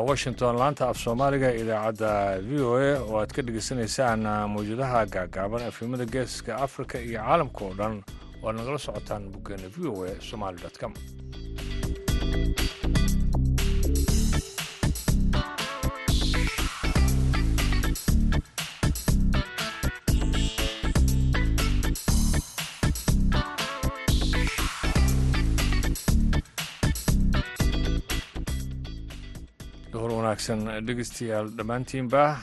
waa 0.00 0.06
washington 0.08 0.56
laanta 0.56 0.88
af 0.88 0.96
soomaaliga 0.98 1.48
idaacadda 1.62 2.40
v 2.48 2.50
o 2.64 2.72
a. 2.76 2.90
Oo 3.04 3.16
aad 3.20 3.32
ka 3.36 3.42
dhegeysanaysaan 3.42 4.20
mawjadaha 4.54 5.04
gaagaaban 5.14 5.62
efimada 5.68 6.04
geeska 6.14 6.56
afrika 6.66 6.96
iyo 6.98 7.20
caalamka 7.20 7.60
oo 7.64 7.74
dhan. 7.80 7.94
Waad 8.42 8.56
nagala 8.56 8.78
socotaan 8.78 9.28
boggeena 9.32 9.68
v 9.76 9.78
o 9.92 10.04
a 10.08 10.16
somali 10.20 10.56
com 10.80 10.92
wanaagsan 30.40 30.86
dhegeystayaal 30.86 31.48
dhammaantiinba. 31.56 32.38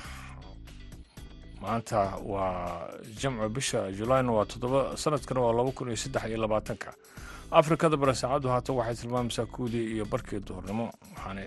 Maanta 1.62 2.18
waa 2.26 2.90
jamco 3.22 3.50
bisha 3.50 3.92
julayn 3.92 4.30
waa 4.30 4.46
toddoba 4.46 4.98
sanadkana 4.98 5.42
waa 5.42 5.54
laba 5.54 5.72
kun 5.72 5.88
iyo 5.88 5.98
saddex 5.98 6.26
iyo 6.30 6.38
labaatanka. 6.38 6.94
Afrikada 7.52 7.98
bare 7.98 8.14
saacaddu 8.14 8.50
haatan 8.50 8.76
waxay 8.76 8.96
tilmaamaysaa 8.96 9.46
kuudii 9.46 9.96
iyo 9.96 10.06
barkii 10.06 10.40
duhurnimo. 10.40 10.92
Waxaana 11.16 11.42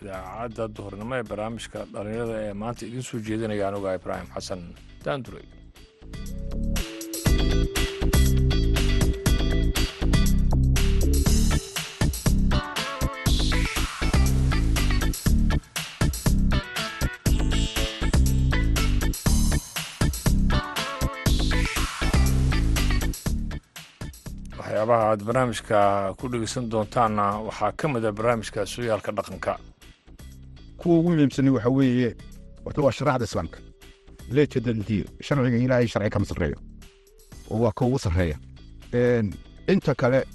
idaacadda 0.00 0.68
duhurnimo 0.68 1.14
ee 1.16 1.22
barnaamijka 1.22 1.84
dhallinyarada 1.92 2.36
ee 2.46 2.52
maanta 2.54 2.86
idiin 2.86 3.02
soo 3.02 3.18
jeedinaya 3.18 3.68
anuga 3.68 3.94
ibraahim 3.98 4.28
xasan 4.34 4.62
daandurey 5.04 5.44
waxyaabaha 24.76 25.10
aad 25.10 25.22
barnaamijka 25.24 26.14
ku 26.18 26.28
dhegeysan 26.28 26.68
doontaanna 26.68 27.24
waxaa 27.48 27.72
ka 27.72 27.88
mid 27.88 28.04
a 28.04 28.12
barnaamijka 28.12 28.66
sooyaalka 28.66 29.12
dhaqanka. 29.12 29.58
Kuwa 30.76 30.98
ugu 30.98 31.10
muhiimsani 31.10 31.50
waxa 31.50 31.70
weeye 31.70 32.14
horta 32.64 32.82
waa 32.82 32.92
sharaxda 32.92 33.24
islaamka 33.24 33.58
leejadaldiyo 34.30 35.04
sharciga 35.22 35.56
ilaahay 35.56 35.86
sharci 35.88 36.10
kama 36.10 36.26
sarreeyo 36.26 36.58
oo 37.50 37.58
waa 37.64 37.72
ka 37.72 37.84
ugu 37.84 37.98
sarreeya. 37.98 38.36
Inta 39.68 39.94
kale 39.94 40.26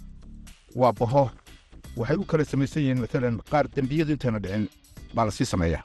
waa 0.75 0.91
baho. 0.93 1.29
Waxay 1.97 2.17
u 2.17 2.25
kala 2.25 2.45
samaysan 2.45 2.81
yihiin 2.83 2.99
maalan 3.03 3.37
qaar 3.51 3.67
dembiyadu 3.75 4.11
intayna 4.13 4.39
dhicin 4.39 4.67
baa 5.13 5.25
la 5.25 5.31
sii 5.31 5.45
sameeya. 5.45 5.79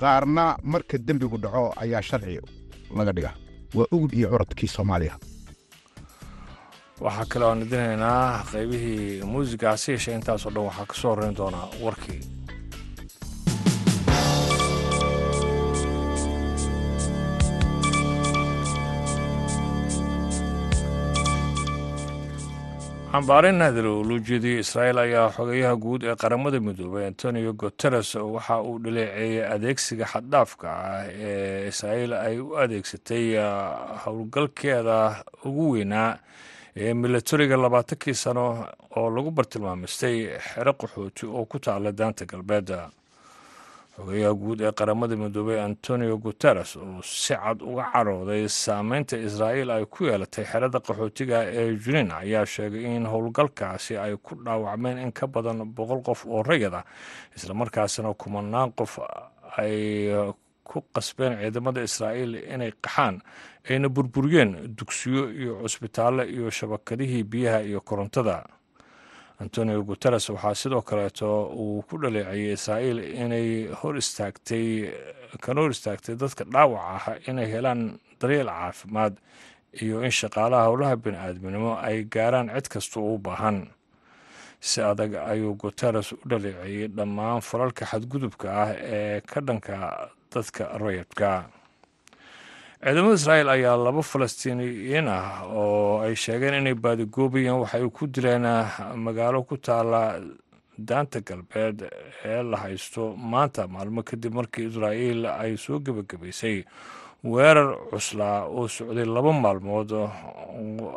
Qaarna 0.00 0.56
marka 0.62 0.98
dembigu 0.98 1.38
dhaco 1.38 1.72
ayaa 1.76 2.02
sharci 2.02 2.40
laga 2.96 3.12
dhiga 3.12 3.30
waa 3.74 3.86
ugub 3.92 4.12
iyo 4.14 4.28
curadkii 4.30 4.68
soomaaliya 4.68 5.14
waxaa 7.04 7.26
kale 7.32 7.44
oan 7.48 7.62
idinaynaa 7.66 8.26
qaybihii 8.52 9.06
muusiga 9.32 9.66
hase 9.74 9.88
yeeshee 9.94 10.16
intaasoo 10.18 10.52
dhan 10.54 10.66
waxaa 10.68 10.88
ka 10.90 10.94
soo 11.00 11.10
horreyn 11.12 11.36
doonaa 11.40 11.66
warkii 11.84 12.20
xambaarin 23.12 23.58
naadir 23.60 23.86
oo 23.90 24.02
loo 24.08 24.18
jeediyey 24.28 24.60
israa'iil 24.64 24.98
ayaa 25.04 25.28
xogeyaha 25.36 25.76
guud 25.84 26.02
ee 26.04 26.14
qaramada 26.22 26.58
midoobay 26.60 27.06
antonio 27.06 27.52
guteres 27.62 28.10
waxa 28.14 28.56
uu 28.68 28.78
dhaleeceeyey 28.84 29.44
adeegsiga 29.54 30.06
xaddhaafka 30.12 30.66
ah 30.68 31.04
ee 31.28 31.68
israa'iil 31.72 32.12
ay 32.12 32.36
u 32.44 32.48
adeegsatay 32.64 33.24
howlgalkeeda 34.04 34.98
ugu 35.48 35.70
weynaa 35.74 36.10
milatariga 36.76 37.56
labaatankii 37.56 38.14
sano 38.14 38.66
oo 38.96 39.10
lagu 39.10 39.30
bartilmaamistay 39.30 40.36
xero 40.38 40.72
qaxooti 40.72 41.26
oo 41.26 41.44
ku 41.44 41.58
taala 41.58 41.92
daanta 41.92 42.24
galbeed 42.28 42.68
xogeyaha 43.96 44.34
guud 44.34 44.60
ee 44.60 44.72
qaramada 44.72 45.16
midoobey 45.16 45.60
antonio 45.60 46.18
guteres 46.18 46.76
oo 46.76 47.00
si 47.02 47.32
cad 47.34 47.62
uga 47.64 47.88
carooday 47.92 48.44
saameynta 48.48 49.16
israa'iil 49.16 49.70
ay 49.70 49.84
ku 49.88 50.04
yeelatay 50.04 50.44
xerada 50.44 50.78
qaxootiga 50.84 51.44
ee 51.48 51.76
junin 51.80 52.12
ayaa 52.12 52.44
sheegay 52.46 52.84
in 52.96 53.06
howlgalkaasi 53.08 53.96
ay 53.96 54.16
ku 54.20 54.36
dhaawacmeen 54.44 54.98
in 54.98 55.12
ka 55.12 55.26
badan 55.26 55.64
boqol 55.64 56.02
qof 56.04 56.26
oo 56.28 56.42
rayada 56.42 56.84
islamarkaasina 57.36 58.12
kumanaan 58.14 58.72
qof 58.76 59.00
ay 59.56 60.12
ku 60.68 60.78
qasbeen 60.94 61.32
ciidamada 61.40 61.80
israa'iil 61.88 62.32
inay 62.54 62.72
qaxaan 62.84 63.16
ayna 63.70 63.88
burburiyeen 63.88 64.50
dugsiyo 64.78 65.22
iyo 65.40 65.52
cusbitaallo 65.62 66.22
iyo 66.34 66.50
shabakadihii 66.58 67.24
biyaha 67.32 67.60
iyo 67.68 67.80
korontada. 67.88 68.36
Antonio 69.42 69.82
guteres 69.84 70.28
waxaa 70.30 70.54
sidoo 70.54 70.82
kaleeto 70.88 71.28
uu 71.60 71.82
ku 71.88 71.94
dhaleecayay 72.02 72.52
israa'iil 72.56 72.98
inay 73.22 73.48
hor 73.80 73.94
istaagtay 74.00 74.66
kana 75.44 75.60
hor 75.60 75.70
istaagtay 75.76 76.14
dadka 76.16 76.44
dhaawaca 76.44 77.12
ah 77.12 77.16
inay 77.28 77.48
helaan 77.54 77.80
daryeel 78.20 78.48
caafimaad 78.48 79.14
iyo 79.82 80.00
in 80.06 80.10
shaqaalaha 80.20 80.64
howlaha 80.68 80.96
bini-aadminimo 81.04 81.72
ay 81.88 82.04
gaaraan 82.14 82.48
cid 82.56 82.66
kasta 82.72 82.96
u 83.00 83.18
baahan. 83.18 83.68
Si 84.60 84.80
adag 84.80 85.12
ayuu 85.32 85.52
guteres 85.60 86.12
u 86.12 86.16
dhaleecayey 86.30 86.88
dhammaan 86.96 87.40
falalka 87.48 87.84
xadgudubka 87.90 88.46
ah 88.62 88.70
ee 88.72 89.20
ka 89.20 89.40
dhanka 89.46 89.74
dadka 90.36 90.64
rayadka 90.84 91.30
ciidamada 92.84 93.14
israa'iil 93.18 93.48
ayaa 93.56 93.76
laba 93.86 94.02
falastiiniyiin 94.12 95.08
ah 95.08 95.42
oo 95.60 96.00
ay 96.06 96.14
sheegeen 96.24 96.54
inay 96.60 96.74
baadigoobayeen 96.84 97.58
waxay 97.62 97.84
ku 97.96 98.06
dileen 98.14 98.46
magaalo 99.06 99.42
ku 99.48 99.56
taala 99.66 100.02
daanta 100.88 101.20
galbeed 101.28 101.78
ee 102.24 102.42
la 102.50 102.56
haysto 102.64 103.02
maanta 103.32 103.66
maalmo 103.74 104.02
kadib 104.08 104.32
markii 104.38 104.66
israa'iil 104.70 105.20
ay 105.26 105.56
soo 105.56 105.78
gebagabaysay 105.84 106.64
weerar 107.24 107.68
cuslaa 107.90 108.44
oo 108.56 108.68
socday 108.68 109.04
laba 109.16 109.32
maalmood 109.32 109.90
oo 109.92 110.06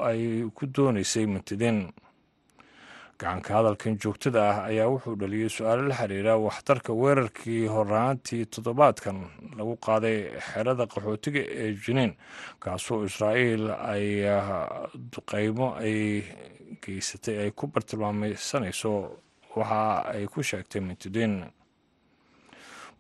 ay 0.10 0.22
ku 0.58 0.64
doonaysay 0.76 1.26
mintidin 1.34 1.78
gacanka 3.20 3.52
hadalkan 3.58 3.98
joogtada 4.00 4.42
ah 4.52 4.58
ayaa 4.72 4.88
wuxuu 4.94 5.16
dhaliyey 5.20 5.50
su'aalo 5.50 5.84
la 5.92 5.96
xiriira 6.00 6.34
waxtarka 6.48 6.94
weerarkii 7.02 7.68
horaantii 7.76 8.46
toddobaadkan 8.54 9.18
lagu 9.60 9.76
qaaday 9.86 10.18
xerada 10.50 10.84
qaxootiga 10.94 11.42
ee 11.64 11.74
jiniin 11.84 12.14
kaasoo 12.64 13.04
israa'iil 13.10 13.66
ay 13.94 14.06
duqeymo 15.12 15.68
ay 15.84 16.24
geysatay 16.84 17.36
ay 17.44 17.52
ku 17.52 17.68
bartilmaameysanayso 17.68 18.92
waxa 19.56 19.82
ay 20.16 20.24
ku 20.32 20.40
sheegtay 20.50 20.82
mintidiin 20.82 21.36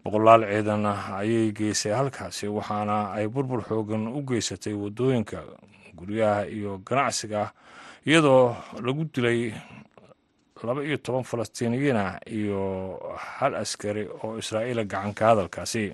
boqolaal 0.03 0.43
ciidan 0.51 0.83
ayay 1.21 1.51
geysay 1.55 1.93
halkaasi 1.99 2.47
waxaana 2.57 3.15
ay 3.15 3.27
burbur 3.33 3.61
xoogan 3.69 4.03
u 4.17 4.19
geysatay 4.29 4.73
waddooyinka 4.75 5.39
guryaha 5.95 6.43
iyo 6.47 6.71
ganacsiga 6.87 7.51
iyadoo 8.07 8.55
lagu 8.85 9.03
dilay 9.13 9.53
laba 10.63 10.83
iyo 10.83 10.97
toban 10.97 11.23
falastiiniyiin 11.23 11.95
ah 11.97 12.19
iyo 12.27 12.61
hal 13.39 13.55
askari 13.55 14.07
oo 14.23 14.37
israa'iila 14.37 14.83
gacanka 14.83 15.25
hadalkaasi. 15.31 15.93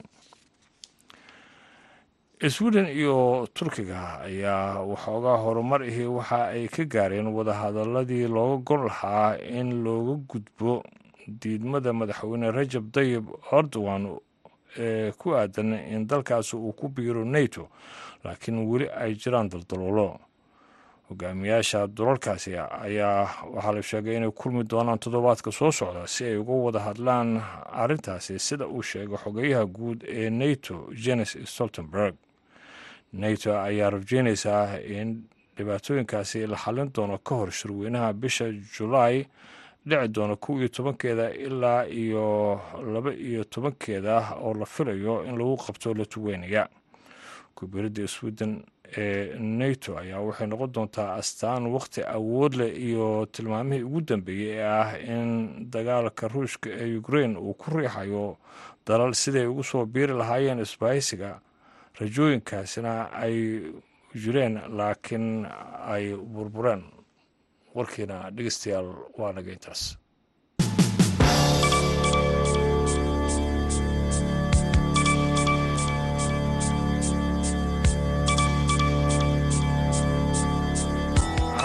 Sweden 2.50 2.86
iyo 2.88 3.48
turkiga 3.54 4.20
ayaa 4.22 4.80
waxoogaa 4.84 5.38
horumar 5.38 5.82
ihi 5.88 6.06
waxa 6.06 6.48
ay 6.54 6.68
ka 6.68 6.84
gaareen 6.86 7.28
wadahadaladii 7.28 8.28
looga 8.28 8.58
gon 8.68 8.86
lahaa 8.86 9.38
in 9.40 9.84
looga 9.84 10.14
gudbo 10.30 10.84
diidmada 11.28 11.94
madaxweyne 11.94 12.52
rajab 12.52 12.92
dayib 12.94 13.26
erdogan 13.52 14.04
ee 14.78 15.12
ku 15.12 15.34
aadan 15.34 15.74
in 15.74 16.06
dalkaasi 16.08 16.56
uu 16.56 16.74
ku 16.74 16.90
biiro 16.90 17.24
nato 17.26 17.70
laakiin 18.24 18.68
weli 18.70 18.90
ay 18.92 19.16
jiraan 19.16 19.50
daldaloolo 19.50 20.20
hogaamiyaasha 21.10 21.88
dulalkaasi 21.88 22.57
ayaa 22.57 23.30
waxaa 23.54 23.72
la 23.72 23.81
sheegay 23.84 24.16
inay 24.18 24.31
kulmi 24.31 24.63
doonaan 24.63 25.00
toddobaadka 25.00 25.52
soo 25.52 25.72
socda 25.72 26.07
si 26.07 26.25
ay 26.25 26.38
uga 26.38 26.54
wada 26.54 26.80
hadlaan 26.80 27.42
arrintaasi 27.72 28.40
sida 28.40 28.68
uu 28.68 28.81
sheegay 28.84 29.18
xogeyaha 29.18 29.66
guud 29.66 30.04
ee 30.07 30.30
nato 30.30 30.90
jenes 31.04 31.38
stoltenberg. 31.46 32.16
Nato 33.13 33.60
ayaa 33.60 33.90
rajeynaysaa 33.90 34.78
in 34.80 35.24
dhibaatooyinkaasi 35.57 36.48
la 36.48 36.57
xallin 36.57 36.92
doono 36.96 37.18
ka 37.18 37.36
hor 37.36 37.51
shirweynaha 37.51 38.13
bisha 38.13 38.46
julaay 38.51 39.25
dhici 39.86 40.08
doona 40.08 40.36
kow 40.36 40.58
iyo 40.60 40.68
tobankeeda 40.68 41.30
ilaa 41.34 41.86
iyo 41.86 42.60
laba 42.94 43.13
iyo 43.13 43.44
tobankeeda 43.44 44.34
oo 44.42 44.54
la 44.54 44.66
filayo 44.66 45.24
in 45.25 45.38
lagu 45.38 45.58
qabto 45.58 45.94
latuweynaya 45.94 46.68
kubiradda 47.56 48.07
sweden 48.07 48.63
ee 48.98 49.40
nato 49.40 49.98
ayaa 49.98 50.22
waxay 50.28 50.48
noqon 50.48 50.72
doontaa 50.75 51.16
astaan 51.22 51.63
wakhti 51.75 52.02
awood 52.18 52.54
leh 52.60 52.72
iyo 52.88 53.25
tilmaamihii 53.34 53.84
ugu 53.88 54.02
dambeeyey 54.02 54.57
ee 54.60 54.63
ah 54.81 54.90
in 55.16 55.30
dagaalka 55.74 56.28
ruushka 56.28 56.69
ee 56.69 56.98
ukrain 57.02 57.38
uu 57.38 57.54
ku 57.54 57.68
riixayo 57.78 58.38
dalal 58.88 59.13
siday 59.13 59.46
ugu 59.48 59.63
soo 59.63 59.86
biiri 59.86 60.13
lahaayeen 60.13 60.60
isbahaysiga 60.66 61.40
rajooyinkaasina 62.00 62.94
ay 63.24 63.36
jireen 64.24 64.56
laakiin 64.78 65.46
ay 65.94 66.06
burbureen. 66.34 66.84
Warkiina 67.75 68.31
dhegeystayaal 68.36 68.90
waa 69.18 69.31
naga 69.34 69.51
intaas 69.51 69.98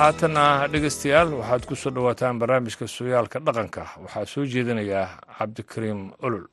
haatana 0.01 0.45
dhegeystayaal 0.73 1.31
waxaad 1.41 1.63
ku 1.69 1.75
soo 1.83 1.93
dhowaataan 1.97 2.41
barnaamijka 2.43 2.85
sooyaalka 2.97 3.43
dhaqanka. 3.47 3.83
Waxaa 4.05 4.27
soo 4.33 4.45
jeedinayaa 4.55 5.07
cabdikariim 5.39 6.01
olol 6.27 6.45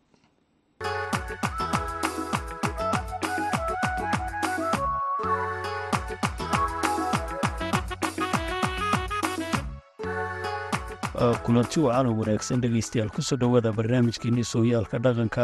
kulanti 11.46 11.80
wacan 11.86 12.06
oo 12.08 12.16
wanaagsan 12.20 12.62
dhegaystayaal 12.62 13.10
ku 13.16 13.22
soo 13.22 13.38
dhowaada 13.38 13.72
barnaamijkeenii 13.78 14.44
sooyaalka 14.44 14.98
dhaqanka 15.00 15.44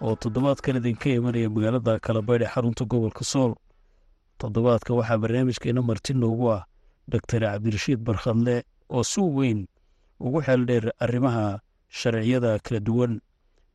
oo 0.00 0.14
toddobaadkan 0.16 0.76
idinka 0.80 1.08
imanaya 1.10 1.50
magaalada 1.50 1.98
kalabaydh 2.00 2.42
ee 2.44 2.52
xarunta 2.54 2.84
gobolka 2.84 3.24
sool. 3.24 3.52
Toddobaadka 4.38 4.94
waxaa 4.94 5.18
barnaamijkeena 5.18 5.82
marti 5.82 6.14
noogu 6.14 6.46
ah 6.56 6.62
doctor 7.08 7.40
cabdirashiid 7.40 7.98
barkhadle 8.06 8.62
oo 8.90 9.02
si 9.04 9.20
weyn 9.20 9.66
ugu 10.20 10.40
xeeldheer 10.42 10.92
arrimaha 11.00 11.60
sharciyada 11.88 12.58
kala 12.62 12.80
duwan. 12.80 13.20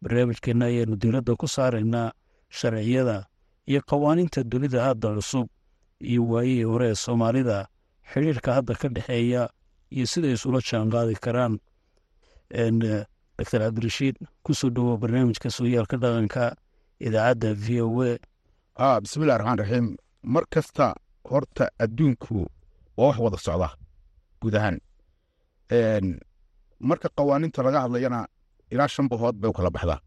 Barnaamijkeenna 0.01 0.65
ayaanu 0.65 0.95
diiradda 1.01 1.35
ku 1.35 1.47
saaraynaa 1.47 2.11
sharciyada 2.49 3.25
iyo 3.67 3.81
qawaaniinta 3.81 4.43
dunida 4.43 4.83
hadda 4.83 5.15
cusub 5.15 5.47
iyo 6.01 6.21
waayihii 6.31 6.63
hore 6.63 6.87
ee 6.89 6.95
soomaalida. 6.95 7.67
Xidhiirka 8.13 8.53
hadda 8.53 8.73
ka 8.75 8.87
dhexeeya 8.89 9.49
iyo 9.91 10.05
siday 10.07 10.33
isula 10.33 10.61
jaan 10.61 10.89
qaadi 10.89 11.15
karaan 11.15 11.59
doctor 13.37 13.59
cabdirashiid 13.61 14.15
ku 14.43 14.53
soo 14.53 14.69
dhowo 14.69 14.97
barnaamijka 14.97 15.49
sooyaalka 15.49 15.97
dhaqanka 15.97 16.55
idaacadda 16.99 17.53
v 17.53 17.81
o 17.81 18.17
a. 18.77 19.01
Bismillahi 19.01 19.37
raxmaan 19.39 19.57
raxiim 19.59 19.87
mar 20.23 20.43
kasta 20.49 20.93
horta 21.29 21.69
adduunku 21.79 22.45
waa 22.97 23.07
wax 23.07 23.17
wada 23.19 23.37
socda 23.37 23.69
guud 24.41 24.55
ahaan. 24.55 24.77
Marka 26.79 27.09
qawaaniinta 27.17 27.63
laga 27.63 27.79
hadlayana 27.81 28.27
ilaa 28.71 28.87
shan 28.87 29.07
bahood 29.09 29.35
bay 29.41 29.49
u 29.49 29.53
kala 29.53 29.69
baxdaa 29.75 29.99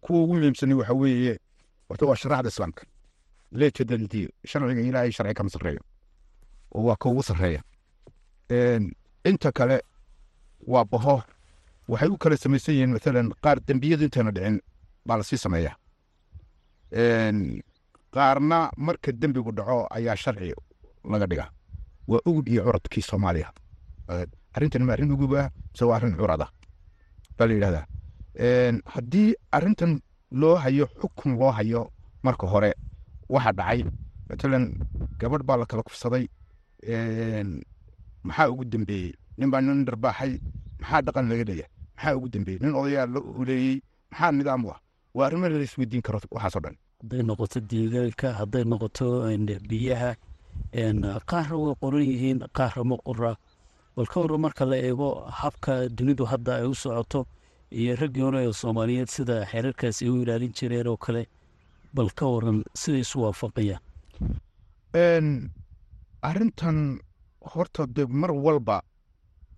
kuwa 0.00 0.22
ugu 0.22 0.34
muhiimsani 0.34 0.74
waxa 0.74 0.94
weeye 0.94 1.38
horta 1.88 2.06
waa 2.06 2.16
sharaxda 2.16 2.48
islaamka. 2.48 2.82
Leejadaldiyo 3.52 4.28
sharciga 4.46 4.80
ilaahay 4.80 5.12
sharci 5.12 5.34
kama 5.34 5.50
sarreeyo 5.50 5.80
oo 6.74 6.82
waa 6.84 6.96
ka 6.96 7.08
ugu 7.08 7.22
sarreeya. 7.22 7.62
Inta 9.24 9.52
kale 9.52 9.82
waa 10.66 10.84
baho 10.84 11.22
waxay 11.88 12.08
u 12.08 12.18
kala 12.18 12.36
samaysan 12.36 12.74
yihiin 12.74 12.90
maalan 12.94 13.28
qaar 13.44 13.58
dembiyadu 13.66 14.04
intayna 14.04 14.30
dhicin 14.30 14.60
baa 15.06 15.16
la 15.16 15.24
sii 15.24 15.36
sameeya 15.38 15.72
qaarna 18.16 18.58
marka 18.86 19.12
dembigu 19.20 19.52
dhaco 19.58 19.78
ayaa 19.96 20.16
sharci 20.22 20.52
laga 21.12 21.26
dhiga 21.30 21.46
waa 22.10 22.20
ugub 22.28 22.48
iyo 22.48 22.62
curadkii 22.66 23.02
soomaaliya. 23.10 23.48
Arrintan 24.56 24.82
ma 24.86 24.92
arrin 24.94 25.10
uguba 25.12 25.50
mise 25.72 25.84
waa 25.84 25.96
arrin 25.98 26.14
curada. 26.16 26.46
Baa 27.36 27.46
la 27.48 27.54
yidhahdaa. 27.54 27.84
Haddii 28.94 29.34
arrintan 29.56 29.92
loo 30.40 30.54
hayo 30.64 30.86
xukun 31.00 31.32
loo 31.40 31.50
hayo 31.58 31.90
marka 32.22 32.46
hore 32.46 32.70
waxa 33.28 33.52
dhacay 33.58 33.80
matalan 34.28 34.64
gabadh 35.20 35.44
baa 35.48 35.56
la 35.60 35.66
kala 35.66 35.82
kufsaday. 35.82 36.24
Maxaa 38.24 38.48
ugu 38.50 38.64
dambeeyey? 38.64 39.12
Nin 39.38 39.50
baa 39.50 39.60
nin 39.60 39.84
dharbaaxay 39.84 40.32
maxaa 40.80 41.02
dhaqan 41.06 41.28
laga 41.30 41.44
leeyahay 41.48 41.70
maxaa 41.96 42.16
ugu 42.16 42.28
dambeeyey? 42.34 42.60
Nin 42.62 42.74
odayaa 42.74 43.06
la 43.14 43.20
uleeyey 43.40 43.76
maxaa 44.10 44.32
nidaam 44.32 44.64
u 44.64 44.70
ah? 44.74 44.80
Waa 45.14 45.26
arrimo 45.26 45.48
la 45.48 45.62
isweydiin 45.68 46.02
karo 46.02 46.18
waxaasoo 46.30 46.60
dhan 46.64 46.76
hadday 47.02 47.22
noqoto 47.22 47.60
deegaanka 47.60 48.32
hadday 48.38 48.64
noqoto 48.64 49.06
biyaha 49.68 50.16
qaarna 51.30 51.56
way 51.56 51.74
qoran 51.80 52.02
yihiin 52.02 52.38
qaarna 52.56 52.84
ma 52.84 52.96
qora 53.04 53.36
bal 53.96 54.06
ka 54.06 54.20
warran 54.20 54.40
marka 54.40 54.64
la 54.64 54.76
eego 54.76 55.24
habka 55.30 55.88
dunidu 55.88 56.24
hadda 56.24 56.56
ay 56.56 56.64
u 56.66 56.74
socoto 56.74 57.26
iyo 57.70 57.96
raggii 57.96 58.20
hore 58.22 58.44
ee 58.48 58.52
soomaaliyeed 58.52 59.08
sida 59.08 59.44
xeerarkaas 59.46 60.02
ay 60.02 60.08
u 60.08 60.22
ilaalin 60.22 60.52
jireen 60.52 60.86
oo 60.88 60.96
kale 60.96 61.26
bal 61.94 62.08
ka 62.10 62.26
waran 62.26 62.64
siday 62.74 63.00
isu 63.00 63.20
waafaqayaan. 63.22 63.80
Arrintan 66.22 67.00
horta 67.40 67.86
de 67.86 68.06
mar 68.06 68.30
walba 68.32 68.80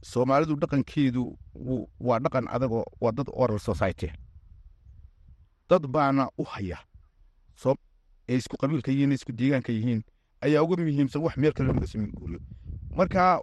soomaalidu 0.02 0.56
dhaqankeedu 0.56 1.38
waa 2.00 2.18
dhaqan 2.18 2.46
adagoo 2.50 2.84
waa 3.00 3.12
dad 3.12 3.28
oral 3.32 3.58
society. 3.58 4.10
Dad 5.70 5.86
baana 5.86 6.28
u 6.38 6.44
haya 6.44 6.78
isku 8.28 8.56
qabiilka 8.56 8.90
yihiin 8.92 9.12
isku 9.12 9.32
deegaanka 9.32 9.72
yihiin 9.72 10.02
ayaa 10.40 10.62
uga 10.62 10.76
muhiimsan 10.82 11.22
wax 11.22 11.36
meel 11.36 11.52
kale 11.52 11.72
laga 11.72 11.86
sameyn 11.86 12.12
guuriyo 12.12 12.40
marka 12.96 13.40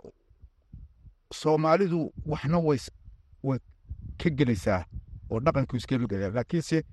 soomaalidu 1.33 2.13
waxna 2.25 2.57
way 2.59 2.79
ka 4.17 4.29
gelaysaa 4.29 4.85
oo 5.29 5.39
dhaqanku 5.39 5.75
iskala 5.77 6.07
gelaya 6.07 6.29
laakiinse 6.29 6.83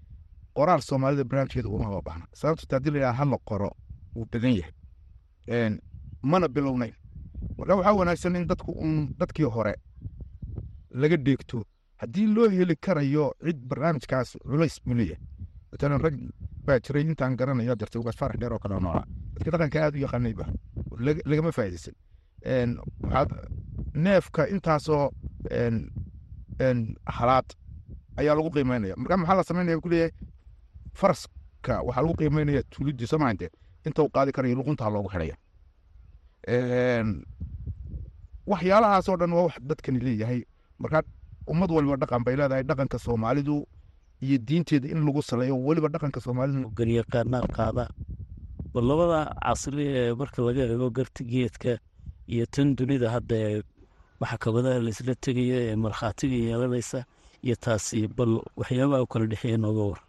qoraal 0.55 0.81
soomaalida 0.81 1.25
barnaamijkeeda 1.25 1.69
uma 1.69 2.03
baahna. 2.03 2.27
Sababto 2.35 2.77
haddii 2.77 2.91
la 2.91 3.13
hala 3.13 3.39
qoro 3.45 3.71
wuu 4.15 4.27
badan 4.33 4.55
yahay. 4.57 5.79
Mana 6.23 6.49
bilownayn. 6.49 6.95
Marka 7.59 7.75
waxaa 7.77 7.93
wanaagsan 7.93 8.37
in 8.37 8.47
dadku 8.47 8.73
un 8.73 9.15
dadkii 9.19 9.45
hore 9.45 9.75
laga 10.91 11.17
dheegto 11.17 11.65
haddii 11.97 12.27
loo 12.27 12.49
heli 12.49 12.77
karayo 12.77 13.35
cid 13.45 13.57
barnaamijkaas 13.69 14.37
culays 14.43 14.81
buu 14.85 14.95
leeyahay. 14.95 15.25
Matalan 15.73 16.01
rag 16.01 16.15
baa 16.67 16.79
jiray 16.85 17.03
intaan 17.03 17.37
ugaas 18.01 18.17
farax 18.17 18.37
dheer 18.41 18.53
oo 18.53 18.59
kale 18.59 18.81
nooca 18.81 19.05
dadka 19.35 19.51
dhaqanka 19.51 19.79
aad 19.85 19.95
u 19.97 19.99
yaqaanayba 20.05 20.47
lagama 21.31 21.53
faa'iidaysan. 21.53 21.95
Waxaad 23.03 23.31
neefka 23.95 24.43
intaasoo 24.55 25.11
halaad 27.17 27.49
ayaa 28.17 28.35
lagu 28.37 28.51
qiimeynaya. 28.51 28.95
Marka 28.97 29.17
maxaa 29.17 29.37
la 29.37 29.43
samaynaya 29.45 29.81
ku 29.81 29.89
leeyahay? 29.89 30.13
Faraska 30.95 31.83
waxaa 31.87 32.03
lagu 32.03 32.15
qiimeynaya 32.21 32.63
tuulidii 32.73 33.07
soomaalinte 33.07 33.49
inta 33.87 34.03
uu 34.03 34.09
qaadi 34.15 34.33
karayo 34.33 34.55
luquntaa 34.59 34.91
loogu 34.91 35.09
xidhaya. 35.15 35.37
Waxyaalahaasoo 38.47 39.17
dhan 39.17 39.33
waa 39.33 39.45
wax 39.47 39.55
dadkani 39.71 40.01
leeyahay. 40.07 40.41
Marka 40.79 41.03
ummad 41.53 41.71
waliba 41.71 41.97
dhaqan 41.97 42.25
bay 42.25 42.37
leedahay. 42.37 42.63
Dhaqanka 42.63 42.99
soomaalidu 42.99 43.57
iyo 44.25 44.37
diinteeda 44.39 44.89
in 44.89 45.01
lagu 45.07 45.23
saleeyo 45.23 45.55
weliba 45.67 45.89
dhaqanka 45.89 46.21
soomaalidu. 46.25 46.71
Garyaqaanaa 46.79 47.47
qaada 47.57 47.85
bal 48.75 48.85
labada 48.91 49.19
casri 49.45 49.85
ee 49.99 50.15
marka 50.21 50.39
laga 50.47 50.63
eego 50.73 50.89
garta 50.97 51.25
geedka 51.33 51.73
iyo 52.35 52.45
tan 52.55 52.69
dunida 52.79 53.11
hadda 53.15 53.37
ee 53.49 53.63
maxkamadaha 54.21 54.79
laisla 54.87 55.15
tegaya 55.25 55.59
ee 55.71 55.77
markhaatiga 55.85 56.37
yeelanaysa 56.47 57.01
iyo 57.47 57.57
taasi 57.65 58.09
bal 58.17 58.33
waxyaabaha 58.61 59.03
u 59.03 59.07
kala 59.13 59.27
dhexeeya 59.27 59.59
nooga 59.59 59.83
war. 59.91 60.01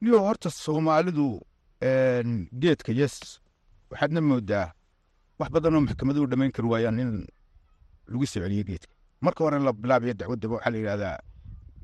Niyo 0.00 0.18
horta 0.26 0.50
soomaalidu 0.50 1.40
geedka 2.62 2.92
yes 2.92 3.40
waxaadna 3.90 4.20
moodaa 4.20 4.72
wax 5.38 5.48
badanoo 5.54 5.80
maxkamaduhu 5.86 6.26
dhamayn 6.30 6.52
kari 6.52 6.68
waayaan 6.72 6.98
in 7.02 7.10
lagu 8.10 8.26
soo 8.26 8.40
celiyo 8.44 8.64
geedka. 8.68 8.92
Marka 9.24 9.40
hore 9.44 9.58
la 9.58 9.72
bilaabayo 9.72 10.14
dacwaddaba 10.14 10.54
waxaa 10.56 10.70
la 10.70 10.78
yidhahdaa 10.78 11.18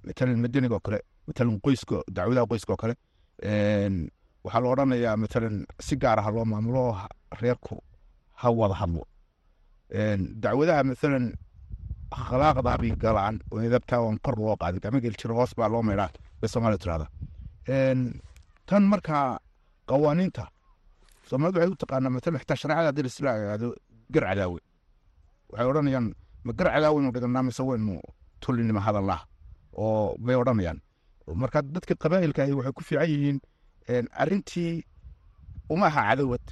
matalan 0.06 0.38
madaniga 0.44 0.74
oo 0.76 0.82
kale 0.86 0.98
matalan 1.28 1.56
qoyska 1.64 1.96
dacwadaha 2.16 2.46
qoyska 2.50 2.70
oo 2.74 2.80
kale 2.82 2.94
waxaa 4.44 4.60
la 4.62 4.68
odhanayaa 4.72 5.16
matalan 5.22 5.56
si 5.86 5.94
gaara 6.02 6.30
loo 6.34 6.44
maamulo 6.52 6.82
reerku 7.40 7.74
ha 8.40 8.46
wada 8.58 8.74
hadlo. 8.80 9.02
Dacwadaha 10.42 10.82
matalan 10.90 11.26
akhlaaqda 12.18 12.72
bay 12.80 12.92
galaan 13.04 13.36
oo 13.52 13.58
edabtaa 13.68 14.00
on 14.08 14.16
kor 14.24 14.36
loo 14.38 14.56
qaadin 14.60 14.80
gama 14.84 14.98
geli 15.04 15.16
jiro 15.20 15.34
hoos 15.38 15.52
baa 15.58 15.68
loo 15.74 15.82
meydhaa 15.88 16.10
bay 16.40 16.48
soomaalia 16.52 16.78
tirahda 16.82 17.06
tan 18.68 18.82
markaa 18.92 19.38
qawaaniinta 19.90 20.44
soomaalida 21.28 21.58
waxay 21.60 21.72
u 21.74 21.80
taqaanaa 21.82 22.12
matalan 22.16 22.40
xitaa 22.42 22.56
shareecada 22.60 22.86
haddii 22.88 23.04
laisla 23.06 23.30
agaado 23.36 23.68
gar 24.14 24.24
cadaawe 24.28 24.58
waxay 25.50 25.66
odhanayaan 25.70 26.06
ma 26.46 26.52
gar 26.58 26.68
cadaaweynu 26.74 27.10
dhiganaa 27.14 27.42
mise 27.48 27.62
weynu 27.68 27.92
tulinima 28.42 28.80
hadallah 28.86 29.20
oo 29.72 30.16
bay 30.18 30.36
odhanayaan. 30.36 30.80
Marka 31.34 31.62
dadka 31.62 31.94
qabaa'ilka 32.02 32.42
ahi 32.42 32.52
waxay 32.58 32.72
ku 32.72 32.82
fiican 32.84 33.08
yihiin 33.10 33.38
arrintii 34.22 34.84
uma 35.70 35.86
aha 35.86 36.02
cadowad. 36.10 36.44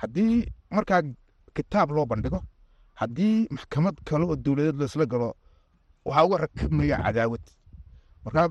Haddii 0.00 0.46
markaa 0.70 1.02
kitaab 1.54 1.90
loo 1.90 2.06
bandhigo 2.06 2.40
haddii 3.00 3.46
maxkamad 3.50 3.96
kale 4.04 4.24
oo 4.24 4.36
dowladeed 4.36 4.76
laisla 4.80 5.06
galo 5.06 5.34
waxaa 6.04 6.24
uga 6.26 6.36
rakibmaya 6.44 6.96
cadaawad. 7.04 7.44
Markaa 8.24 8.48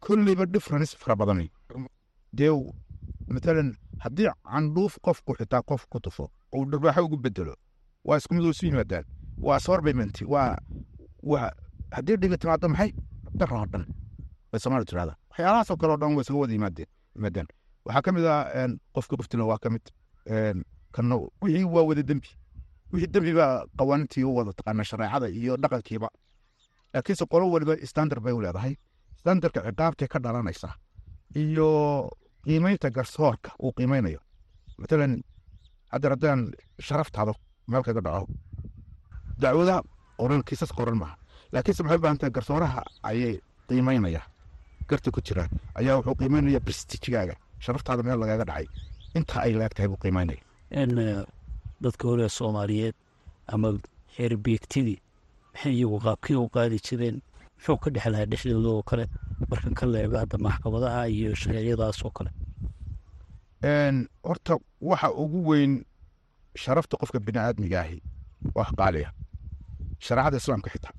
kolleyba 0.00 0.46
difference 0.46 0.96
fara 0.96 1.16
badanay 1.16 1.48
dee 2.32 2.50
matalan 3.28 3.76
haddii 4.04 4.28
candhuuf 4.44 4.98
qofku 5.04 5.34
xitaa 5.38 5.62
qof 5.62 5.86
ku 5.90 6.00
tufo 6.00 6.30
uu 6.54 6.64
dharbaaxo 6.70 7.04
ugu 7.04 7.16
bedelo 7.16 7.54
waa 8.04 8.16
isku 8.18 8.34
mid 8.34 8.44
oo 8.44 8.50
isu 8.50 8.66
yimaadaan 8.66 9.04
waa 9.46 9.60
sorbiment 9.60 10.16
waa 10.32 10.56
waa 11.22 11.50
haddii 11.96 12.16
dhibi 12.22 12.36
timaado 12.38 12.68
maxay? 12.68 12.90
Daro 13.38 13.56
oo 13.60 13.66
dhan. 13.72 13.84
Bay 14.50 14.60
soomaali 14.60 14.84
tirahda 14.90 15.14
waxyaalahaasoo 15.30 15.76
kale 15.80 15.92
oo 15.92 15.96
dhan 16.02 16.14
way 16.16 16.22
isaga 16.24 16.38
wada 16.42 16.52
yimaadeen 16.56 17.48
waxaa 17.86 18.02
ka 18.06 18.10
mid 18.12 18.24
ah 18.24 18.68
qofka 18.94 19.14
qoftila 19.20 19.44
waa 19.50 19.58
ka 19.62 19.68
mid 19.74 19.84
kana 20.94 21.14
wixii 21.42 21.64
waa 21.74 21.84
wada 21.88 22.02
dembi. 22.02 22.28
Wixii 22.92 23.10
dembi 23.14 23.32
baa 23.40 23.64
qawaaniintii 23.78 24.24
u 24.24 24.34
wada 24.36 24.52
taqaana 24.58 24.84
shareecada 24.84 25.26
iyo 25.28 25.56
dhaqankiiba. 25.62 26.08
Laakiinse 26.94 27.24
qolo 27.32 27.44
waliba 27.50 27.74
standard 27.90 28.22
bay 28.22 28.32
u 28.32 28.40
leedahay. 28.44 28.74
Standardka 29.20 29.60
ciqaabtee 29.66 30.08
ka 30.12 30.18
dhalanaysa 30.24 30.68
iyo 31.42 31.68
qiimeynta 32.44 32.90
garsoorka 32.90 33.50
uu 33.62 33.72
qiimeynayo. 33.76 34.20
Matalan 34.78 35.22
hadda 35.92 36.08
haddaan 36.12 36.40
sharaftaada 36.86 37.32
meel 37.68 37.82
kaga 37.82 38.00
dhaco. 38.06 38.26
Dacwadaha 39.40 39.80
qoran 40.20 40.42
kiisas 40.48 40.72
qoran 40.78 40.96
maaha 41.02 41.16
laakiinse 41.52 41.82
maxay 41.82 41.98
u 41.98 42.02
baahan 42.04 42.18
tahay 42.20 42.32
garsooraha 42.36 42.82
ayay 43.10 43.34
qiimeynaya 43.68 44.22
garta 44.88 45.08
ku 45.14 45.20
jiraan 45.26 45.50
ayaa 45.80 45.96
wuxuu 45.98 46.14
qiimeynaya 46.20 46.60
prestijigaaga 46.66 47.34
sharaftaada 47.64 48.02
meel 48.06 48.18
lagaga 48.22 48.44
dhacay 48.50 48.66
inta 49.18 49.34
ay 49.44 49.52
leeg 49.60 49.72
tahay 49.76 49.88
buu 49.90 50.00
qiimeynaya 50.04 50.42
dadka 51.84 52.04
hore 52.08 52.28
soomaaliyeed 52.38 52.94
ama 53.54 53.68
xeer 54.14 54.32
beegtidii 54.44 54.98
maxay 55.52 55.72
iyagu 55.78 55.98
qaabkii 56.06 56.36
u 56.44 56.48
qaadi 56.56 56.78
jireen? 56.86 57.16
Muxuu 57.56 57.76
ka 57.82 57.90
dhex 57.94 58.06
lahaa 58.12 58.26
dhexdooda 58.30 58.68
oo 58.76 58.82
kale. 58.90 59.04
Marka 59.50 59.70
ka 59.78 59.86
leego 59.86 60.16
hadda 60.22 60.36
maxkamadaha 60.46 61.00
iyo 61.16 61.34
shareecadaas 61.42 61.98
oo 62.04 62.10
kale. 62.16 62.30
Horta 64.28 64.54
waxa 64.80 65.08
ugu 65.22 65.38
weyn 65.50 65.72
sharafta 66.62 66.96
qofka 67.00 67.18
bini 67.26 67.38
aadmiga 67.38 67.80
ahi 67.84 67.98
waa 68.56 68.70
qaaliya 68.78 69.10
shareecada 70.06 70.36
islaamka 70.42 70.70
xitaa 70.74 70.92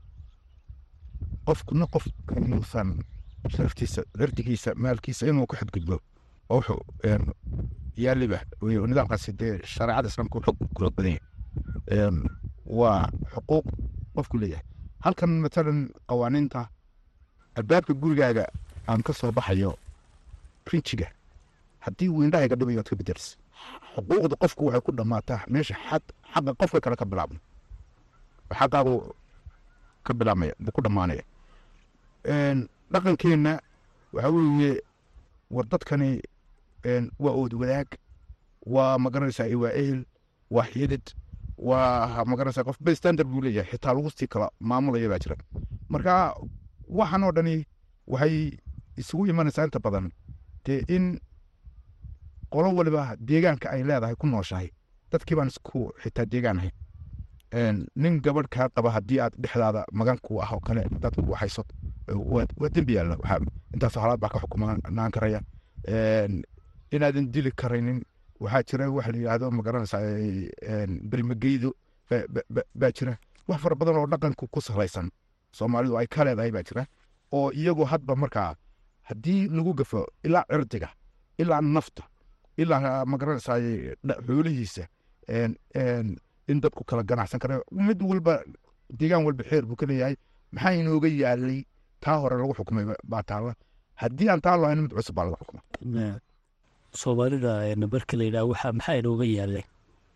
qofkuna 1.46 1.86
qof 1.94 2.06
inuusan 2.38 2.90
sharaftiisa 3.54 4.02
cirdigiisa 4.18 4.72
maalkiisa 4.76 5.28
inuu 5.28 5.46
ku 5.48 5.56
xadgudbo 5.56 6.00
oo 6.50 6.56
wuxuu 6.58 6.82
yaaliba 7.98 8.40
nidaamkaasi 8.62 9.32
dee 9.40 9.60
shareecada 9.74 10.08
islaamka 10.10 10.40
xog 10.46 10.58
kula 10.76 10.90
badan 10.98 12.16
waa 12.66 13.10
xuquuq 13.34 13.66
qofku 14.16 14.38
leeyahay. 14.38 14.66
Halkan 15.04 15.30
matalan 15.44 15.90
qawaaniinta 16.08 16.68
albaabka 17.56 17.94
gurigaaga 17.94 18.46
aan 18.88 19.02
ka 19.04 19.14
soo 19.14 19.32
baxayo 19.32 19.78
rinjiga 20.72 21.08
haddii 21.80 22.10
uu 22.10 22.24
indhahayga 22.24 22.56
dhibayo 22.56 22.80
ad 22.80 22.90
ka 22.90 22.96
bedelis 22.96 23.38
xuquuqda 23.96 24.36
qofku 24.42 24.66
waxay 24.66 24.82
ku 24.82 24.92
dhammaataa 24.92 25.42
meesha 25.52 25.76
xaqa 26.34 26.52
qofka 26.60 26.80
kale 26.82 26.96
ka 26.96 27.06
bilaabno. 27.06 27.40
Xaqaagu 28.60 28.96
ka 30.04 30.14
bilaabmaya 30.14 30.54
ku 30.74 30.82
dhammaanaya 30.82 31.24
dhaqankeenna 32.94 33.54
waxaa 34.14 34.30
weeye 34.36 34.82
war 35.52 35.66
dadkani 35.72 36.22
waa 37.20 37.34
ood 37.42 37.54
wadaag 37.54 37.88
waa 38.66 38.98
ma 38.98 39.10
garanaysaa 39.10 39.56
waa 39.64 39.72
ehel 39.82 40.06
waa 40.52 40.66
xidid 40.74 41.06
waa 41.58 42.26
ma 42.26 42.36
garanaysaa 42.36 42.64
qof 42.64 42.78
bay 42.82 42.96
standard 42.96 43.28
buu 43.28 43.42
leeyahay 43.42 43.72
xitaa 43.72 43.94
lagu 43.94 44.10
sii 44.12 44.28
kala 44.28 44.50
maamulaya 44.60 45.10
baa 45.10 45.20
jira 45.20 45.36
marka 45.90 46.14
waxan 46.90 47.24
oo 47.24 47.32
dhani 47.32 47.66
waxay 48.08 48.52
isugu 48.98 49.26
imanaysaa 49.28 49.66
inta 49.66 49.80
badan 49.80 50.12
dee 50.66 50.84
in 50.96 51.20
qolo 52.50 52.76
waliba 52.76 53.16
deegaanka 53.20 53.70
ay 53.72 53.84
leedahay 53.84 54.16
ku 54.16 54.28
nooshahay 54.28 54.70
dadkii 55.12 55.36
baan 55.36 55.48
isku 55.48 55.92
xitaa 56.04 56.26
deegaan 56.26 56.58
ahay 56.60 56.72
nin 57.96 58.22
gabadh 58.22 58.48
kaa 58.50 58.70
qaba 58.76 58.90
haddii 58.96 59.20
aad 59.20 59.34
dhexdaada 59.44 59.86
magan 59.92 60.18
ku 60.26 60.42
ah 60.42 60.50
oo 60.54 60.60
kale 60.60 60.84
dad 61.02 61.16
ku 61.16 61.34
hayso 61.42 61.64
waa 62.34 62.70
dembi 62.74 62.94
yaalla 62.98 63.16
waxaa 63.22 63.40
intaasoo 63.74 64.02
halaad 64.04 64.20
baa 64.20 64.30
ka 64.34 64.40
xukumanaan 64.44 65.12
karaya 65.12 65.40
inaadan 66.96 67.32
dili 67.34 67.52
karaynin 67.52 68.00
waxaa 68.40 68.64
jira 68.70 68.90
waxa 68.92 69.12
la 69.12 69.18
yidhaahdo 69.18 69.52
ma 69.52 69.62
garanaysaa 69.64 70.02
berimageydo 71.10 71.70
baa 72.76 72.92
jira. 72.98 73.18
Wax 73.48 73.60
fara 73.62 73.76
badan 73.76 73.96
oo 73.98 74.08
dhaqanku 74.08 74.48
ku 74.48 74.62
salaysan 74.62 75.08
soomaalidu 75.52 75.98
ay 75.98 76.08
ka 76.08 76.24
leedahay 76.26 76.52
baa 76.52 76.64
jira 76.64 76.84
oo 77.32 77.52
iyagoo 77.52 77.86
hadba 77.86 78.16
markaa 78.16 78.56
haddii 79.10 79.48
lagu 79.48 79.74
gafo 79.74 80.08
ilaa 80.24 80.46
cirdiga 80.50 80.90
ilaa 81.38 81.62
nafta 81.62 82.04
ilaa 82.58 83.06
ma 83.06 83.18
garanaysaa 83.18 83.58
xoolihiisa 84.28 84.84
in 86.48 86.62
dadku 86.62 86.84
kala 86.84 87.04
ganacsan 87.04 87.40
kara 87.40 87.62
mid 87.72 88.02
walba 88.02 88.34
deegaan 89.00 89.24
walba 89.26 89.44
xeer 89.50 89.64
buu 89.66 89.76
ka 89.76 89.86
leeyahay. 89.86 90.16
Maxaa 90.54 90.74
inooga 90.80 91.08
yaalay? 91.08 91.60
Taa 92.04 92.18
hore 92.22 92.36
lagu 92.38 92.54
xukumay 92.58 92.86
baa 93.12 93.24
taalla. 93.30 93.54
Haddii 94.02 94.30
aan 94.30 94.42
taa 94.42 94.58
lahayn 94.62 94.82
mid 94.86 94.92
cusub 94.94 95.16
baa 95.16 95.26
laga 95.26 95.38
xukuma 95.42 95.62
soomaalida 96.94 97.76
marka 97.94 98.18
la 98.18 98.24
yidhaha 98.24 98.46
waxa 98.52 98.72
maxaa 98.78 98.96
inooga 99.02 99.26
yaalay? 99.26 99.64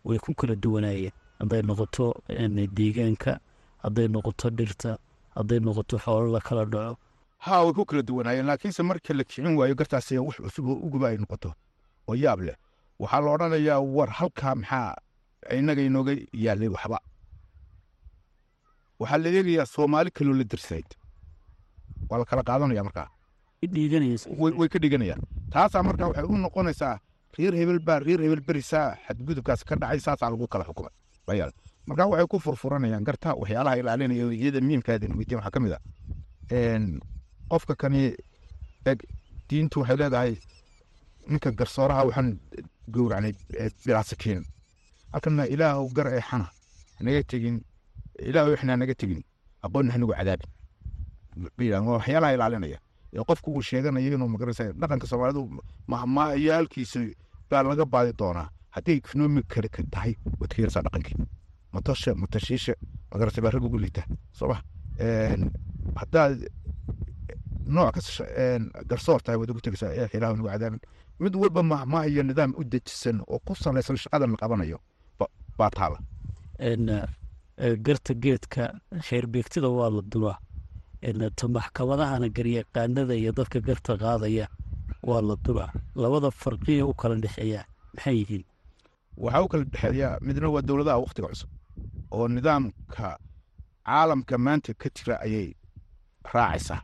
Way 0.04 0.18
ku 0.18 0.34
kala 0.34 0.54
duwanaayeen. 0.56 1.12
Hadday 1.40 1.62
noqoto 1.62 2.14
deegaanka 2.76 3.32
hadday 3.82 4.08
noqoto 4.08 4.50
dhirta 4.50 4.98
hadday 5.36 5.58
noqoto 5.60 5.98
xoolo 5.98 6.28
la 6.32 6.40
kala 6.40 6.64
dhaco. 6.64 6.96
Haa 7.38 7.64
way 7.64 7.72
ku 7.72 7.84
kala 7.84 8.02
duwanaayeen 8.02 8.46
laakiinse 8.46 8.82
marka 8.82 9.14
la 9.14 9.24
kicin 9.24 9.56
waayo 9.58 9.74
gartaas 9.74 10.10
wax 10.12 10.36
cusub 10.44 10.66
oo 10.68 10.78
uguba 10.86 11.08
ay 11.08 11.16
noqoto 11.16 11.50
oo 12.08 12.14
yaab 12.14 12.40
leh. 12.46 12.56
Waxaa 12.98 13.20
la 13.20 13.30
odhanayaa 13.34 13.80
war 13.80 14.10
halkaa 14.18 14.54
maxaa 14.54 14.94
inaga 15.60 15.82
inooga 15.82 16.12
yaalay 16.44 16.68
waxba. 16.68 16.98
Waxaa 19.00 19.18
la 19.22 19.28
eegayaa 19.30 19.66
soomaali 19.74 20.10
kaloo 20.10 20.34
la 20.40 20.44
dirsayd 20.44 20.88
waa 22.10 22.18
la 22.18 22.24
kala 22.24 22.42
qaadanaya 22.48 22.84
markaa. 22.88 23.08
Way 24.58 24.68
ka 24.68 24.78
dhiganayaan. 24.82 25.20
Taasaa 25.52 25.82
markaa 25.82 26.08
waxay 26.10 26.24
u 26.24 26.36
noqonaysaa 26.44 26.98
reer 27.38 27.54
hebel 27.60 27.78
baa 27.86 27.98
reer 27.98 28.20
hebel 28.24 28.40
berisaa 28.48 28.96
xadgudubkaas 29.06 29.64
ka 29.68 29.74
dhacay 29.76 30.00
saasaa 30.00 30.30
lagu 30.30 30.46
kala 30.48 30.64
xukumay. 30.68 30.92
Markaa 31.88 32.06
waxay 32.12 32.26
ku 32.26 32.38
furfuranayaan 32.44 33.04
garta 33.04 33.34
waxyaalaha 33.40 33.76
ilaalinaya 33.80 34.26
iyada 34.32 34.60
miimkaadin 34.60 35.12
weydiin 35.18 35.38
waxaa 35.38 35.50
ka 35.54 35.60
mid 35.60 35.72
ah 35.72 35.82
qofka 37.50 37.74
kani 37.82 38.02
eg 38.90 38.98
diintu 39.48 39.80
waxay 39.80 39.96
leedahay 39.96 40.32
ninka 41.30 41.50
garsooraha 41.58 42.02
waxaan 42.08 42.28
gowracnay 42.94 43.32
bilaa 43.86 44.02
sakiin 44.10 44.42
halkana 45.12 45.42
ilaahow 45.54 45.86
gar 45.96 46.06
ee 46.16 46.20
xana 46.30 46.46
naga 47.06 47.22
tegin 47.30 47.56
ilaahow 48.30 48.52
ixnaa 48.56 48.76
naga 48.82 48.94
tegin 49.00 49.22
aqoonna 49.66 49.92
hanagu 49.94 50.12
cadaabin 50.18 50.50
waxyaalaha 51.94 52.32
ilaalinaya 52.36 52.78
ee 53.16 53.22
qofku 53.28 53.48
uu 53.56 53.62
sheeganayo 53.68 54.10
inuu 54.14 54.28
magaraysa 54.34 54.64
dhaqanka 54.80 55.06
soomaalidu 55.10 55.42
mahmaayaalkiisa 55.92 57.00
baa 57.50 57.62
laga 57.70 57.84
baadi 57.94 58.12
doonaa 58.20 58.46
haddii 58.74 58.96
economic 59.02 59.44
kale 59.54 59.68
ka 59.68 59.82
tahay 59.94 60.12
waad 60.40 60.50
ka 60.56 60.62
yarsaa 60.64 60.82
dhaqankii 60.86 61.16
matosha 61.74 62.10
matashiisha 62.22 62.72
magaraysa 63.12 63.40
baa 63.44 63.50
rag 63.54 63.64
ugu 63.68 63.78
liita 63.84 64.02
sooma 64.38 64.56
haddaad 66.00 66.38
nooc 67.76 67.94
ka 67.94 68.00
garsoor 68.90 69.20
tahay 69.24 69.38
waad 69.40 69.50
ugu 69.50 69.60
tegaysaa 69.66 69.90
ee 70.00 70.08
ilaahow 70.16 70.36
nagu 70.36 70.48
cadaabin 70.52 70.80
mid 71.24 71.34
walba 71.42 71.62
mahmaahayo 71.72 72.22
nidaam 72.22 72.52
u 72.60 72.64
dejisan 72.72 73.16
oo 73.32 73.38
ku 73.46 73.52
salaysan 73.64 73.96
shaqadan 74.04 74.30
la 74.30 74.36
qabanayo 74.42 74.78
baa 75.58 75.70
taala 75.78 75.98
garta 77.86 78.12
geedka 78.24 78.62
xeerbeegtida 79.06 79.68
waa 79.78 79.90
la 79.96 80.02
duraa 80.12 80.38
ta 81.38 81.48
maxkamadahana 81.48 82.28
garyaqaanada 82.36 83.14
iyo 83.14 83.32
dadka 83.38 83.60
garta 83.60 83.92
qaadaya 84.02 84.46
waa 85.08 85.22
la 85.28 85.36
duraa 85.44 85.70
labada 86.02 86.30
farqiya 86.42 86.86
u 86.86 86.94
kala 87.00 87.14
dhexeeya 87.24 87.60
maxay 87.94 88.16
yihiin? 88.20 88.44
Waxaa 89.16 89.42
u 89.44 89.48
kala 89.48 89.64
dhexeeya 89.64 90.08
midna 90.26 90.48
waa 90.54 90.62
dowladaha 90.68 90.98
waktiga 91.04 91.28
cusub 91.32 91.50
oo 92.10 92.28
nidaamka 92.28 93.18
caalamka 93.86 94.38
maanta 94.38 94.74
ka 94.74 94.88
jira 94.96 95.14
ayay 95.26 95.48
raacaysaa. 96.34 96.80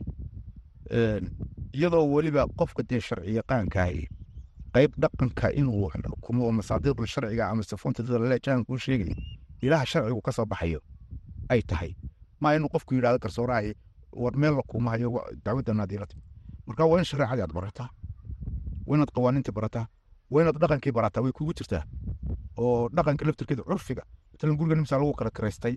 Iyadoo 1.77 2.05
weliba 2.13 2.47
qofka 2.59 2.83
dee 2.89 2.99
sharci 3.07 3.41
qayb 4.75 4.91
dhaqanka 5.03 5.47
inuu 5.59 5.89
xukumo 5.93 6.41
oo 6.47 6.51
masaadiiqda 6.59 7.07
sharciga 7.13 7.43
ama 7.51 7.63
sifoonta 7.69 8.03
dada 8.03 8.19
laleejaan 8.23 8.65
kuu 8.67 8.77
sheegay 8.85 9.11
ilaha 9.65 9.85
sharcigu 9.91 10.21
ka 10.27 10.31
soo 10.37 10.45
baxayo 10.51 10.79
ay 11.53 11.61
tahay 11.69 11.91
maa 12.41 12.53
inuu 12.57 12.69
qofku 12.73 12.91
yidhahdo 12.95 13.19
garsoorahay 13.23 13.73
war 14.21 14.33
meel 14.41 14.53
la 14.59 14.63
kuuma 14.71 14.89
hayo 14.91 15.09
dacwadda 15.45 15.73
naadiilata 15.79 16.15
marka 16.67 16.83
waa 16.91 16.99
in 16.99 17.05
shareecadii 17.11 17.43
aad 17.45 17.53
barataa 17.59 17.89
waa 18.87 18.95
inaad 18.97 19.11
qawaaniintii 19.15 19.53
barataa 19.59 19.85
waa 20.31 20.41
inaad 20.43 20.57
dhaqankii 20.61 20.91
barataa 20.97 21.21
way 21.25 21.31
kugu 21.37 21.53
jirtaa 21.59 21.83
oo 22.57 22.89
dhaqanka 22.95 23.25
laftirkeeda 23.27 23.63
curfiga 23.63 24.03
matalan 24.31 24.57
guriga 24.59 24.75
nimsaa 24.75 24.99
lagu 25.01 25.13
kala 25.19 25.31
karaystay 25.37 25.75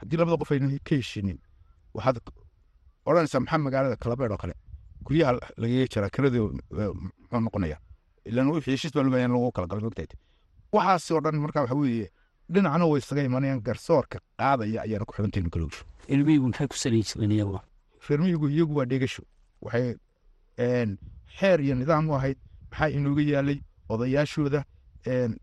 haddii 0.00 0.16
labada 0.20 0.36
qof 0.42 0.50
ayna 0.52 0.68
ka 0.88 0.94
heshinin 1.00 1.38
waxaad 1.96 2.16
odhanaysaa 3.08 3.40
maxaa 3.40 3.58
magaalada 3.66 3.96
kalabeed 4.02 4.30
oo 4.34 4.38
kale 4.42 4.54
guryaha 5.06 5.32
lagaga 5.62 5.86
jiraa 5.92 6.10
kirada 6.14 6.38
muxuu 6.40 7.40
noqonaya 7.46 7.76
ilan 8.28 8.48
wixii 8.54 8.70
heshiis 8.74 8.92
baa 8.94 9.02
loo 9.04 9.12
lagu 9.32 9.52
kala 9.52 9.66
galay 9.70 9.84
mogtayd 9.84 10.12
waxaas 10.72 11.10
oo 11.10 11.20
dhan 11.24 11.36
marka 11.44 11.60
waxa 11.64 11.74
weeye 11.74 12.08
dhinacna 12.52 12.84
way 12.90 12.98
isaga 13.02 13.22
imanayaan 13.28 13.60
garsoorka 13.66 14.18
qaadaya 14.40 14.80
ayaana 14.86 15.04
ku 15.08 15.12
maxay 15.16 15.32
iyagu 18.48 18.74
waa 18.78 18.84
dhegasho 18.90 19.22
waxay 19.64 19.94
xeer 21.38 21.58
iyo 21.60 21.74
nidaam 21.74 22.08
u 22.10 22.14
ahayd 22.18 22.38
maxaa 22.70 22.88
inooga 22.96 23.22
yaalay 23.22 23.58
odayaashooda 23.88 24.60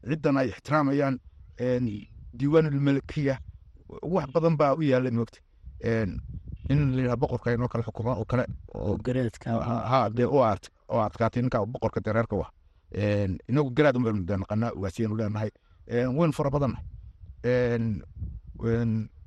ciddan 0.10 0.38
ay 0.38 0.48
ixtiraamayaan 0.54 1.16
diiwaanulmalakiya 2.38 3.36
wax 4.16 4.28
badan 4.34 4.58
baa 4.58 4.74
u 4.75 4.82
yaalay 4.84 5.12
moogta 5.12 5.40
in 6.70 6.80
layidhaha 6.96 7.18
boqorka 7.18 7.54
inoo 7.54 7.68
kale 7.68 7.84
xukuma 7.84 8.13
oo 8.22 8.25
kale 8.25 8.46
oo 8.74 8.98
garaadka 9.06 9.50
ha 9.92 10.10
dee 10.10 10.25
u 10.25 10.44
art 10.44 10.70
oo 10.90 11.02
adkaatay 11.02 11.42
ninka 11.42 11.66
boqorka 11.66 12.00
dee 12.06 12.13
reerka 12.13 12.36
wa 12.36 12.48
inagu 13.50 13.70
garaad 13.78 13.96
un 13.98 14.04
baynu 14.04 14.38
naqanaa 14.44 14.72
ugaasiyaynu 14.78 15.16
leenahay 15.20 15.50
waynu 16.18 16.34
fara 16.38 16.50
badannahay 16.56 16.84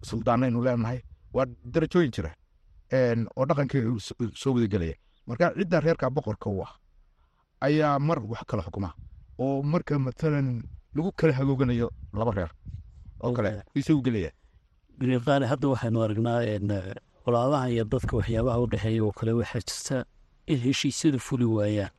suldaanaynu 0.08 0.62
leenahay 0.66 1.00
waa 1.34 1.46
darajooyin 1.74 2.12
jira. 2.16 2.30
Oo 3.36 3.44
dhaqankii 3.48 3.82
soo 4.34 4.52
wadagelaya 4.54 4.94
marka 5.26 5.52
cidda 5.58 5.80
reerka 5.80 6.10
boqorka 6.10 6.50
u 6.50 6.62
ah 6.62 6.72
ayaa 7.66 7.98
mar 7.98 8.18
wax 8.30 8.42
kala 8.46 8.62
xukuma. 8.62 8.90
Oo 9.38 9.62
marka 9.62 9.98
matalan 9.98 10.62
lagu 10.94 11.10
kala 11.12 11.32
hagooganayo 11.32 11.90
laba 12.14 12.32
reer 12.36 12.50
oo 13.24 13.32
kale 13.36 13.62
isagu 13.74 14.02
gelaya 14.06 14.30
gariiqaane 15.00 15.46
hadda 15.52 15.68
waxaynu 15.68 15.98
aragnaa 16.02 16.94
colaadaha 17.24 17.66
iyo 17.70 17.84
dadka 17.84 18.16
waxyaabaha 18.16 18.58
u 18.62 18.66
dhexeeya 18.72 19.02
oo 19.04 19.12
kale 19.18 19.32
waxaa 19.40 19.60
jirta 19.68 19.96
in 20.46 20.58
heshiisyadu 20.64 21.18
fuli 21.18 21.44
waayaan 21.44 21.90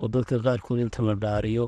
oo 0.00 0.08
dadka 0.08 0.38
qaarkood 0.44 0.78
inta 0.80 1.02
la 1.02 1.14
dhaariyo 1.14 1.66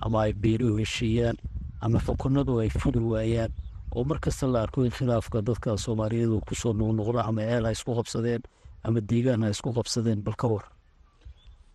ama 0.00 0.22
ay 0.22 0.32
beeruhu 0.32 0.76
heshiiyaan 0.78 1.36
ama 1.80 1.98
xukunadu 2.06 2.60
ay 2.60 2.70
fuli 2.70 2.98
waayaan 2.98 3.52
oo 3.96 4.04
mar 4.04 4.18
kasta 4.20 4.46
la 4.46 4.62
arko 4.62 4.84
in 4.84 4.90
khilaafka 4.90 5.42
dadka 5.42 5.76
soomaaliyeedu 5.76 6.40
ku 6.48 6.54
soo 6.54 6.72
noqnoqdo 6.72 7.20
ama 7.28 7.40
ceel 7.42 7.64
ha 7.66 7.70
isku 7.72 7.94
qabsadeen 7.98 8.42
ama 8.86 9.00
deegaan 9.00 9.42
ha 9.42 9.48
isku 9.50 9.72
qabsadeen 9.72 10.22
bal 10.22 10.34
ka 10.36 10.46
war. 10.48 10.64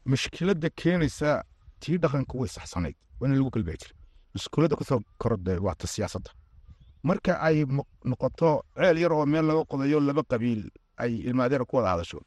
Mushkiladda 0.06 0.70
keenaysa 0.70 1.44
tii 1.80 1.98
dhaqanka 1.98 2.34
way 2.40 2.48
saxsanayd 2.50 2.96
waana 3.20 3.36
lagu 3.36 3.50
galbaa 3.56 3.78
jira 3.82 3.94
mushkiladda 4.36 4.76
ku 4.76 4.84
soo 4.84 5.00
korodda 5.22 5.60
waa 5.62 5.76
ta 5.76 5.88
siyaasadda. 5.88 6.32
Marka 7.04 7.34
ay 7.42 7.66
noqoto 8.06 8.64
ceel 8.78 8.98
yar 9.04 9.12
oo 9.14 9.26
meel 9.26 9.46
laga 9.46 9.64
qodayo 9.70 10.00
laba 10.00 10.24
qabiil 10.24 10.70
ay 10.98 11.12
ilmaadeera 11.28 11.66
ku 11.66 11.78
wada 11.78 11.90
hadasho 11.94 12.20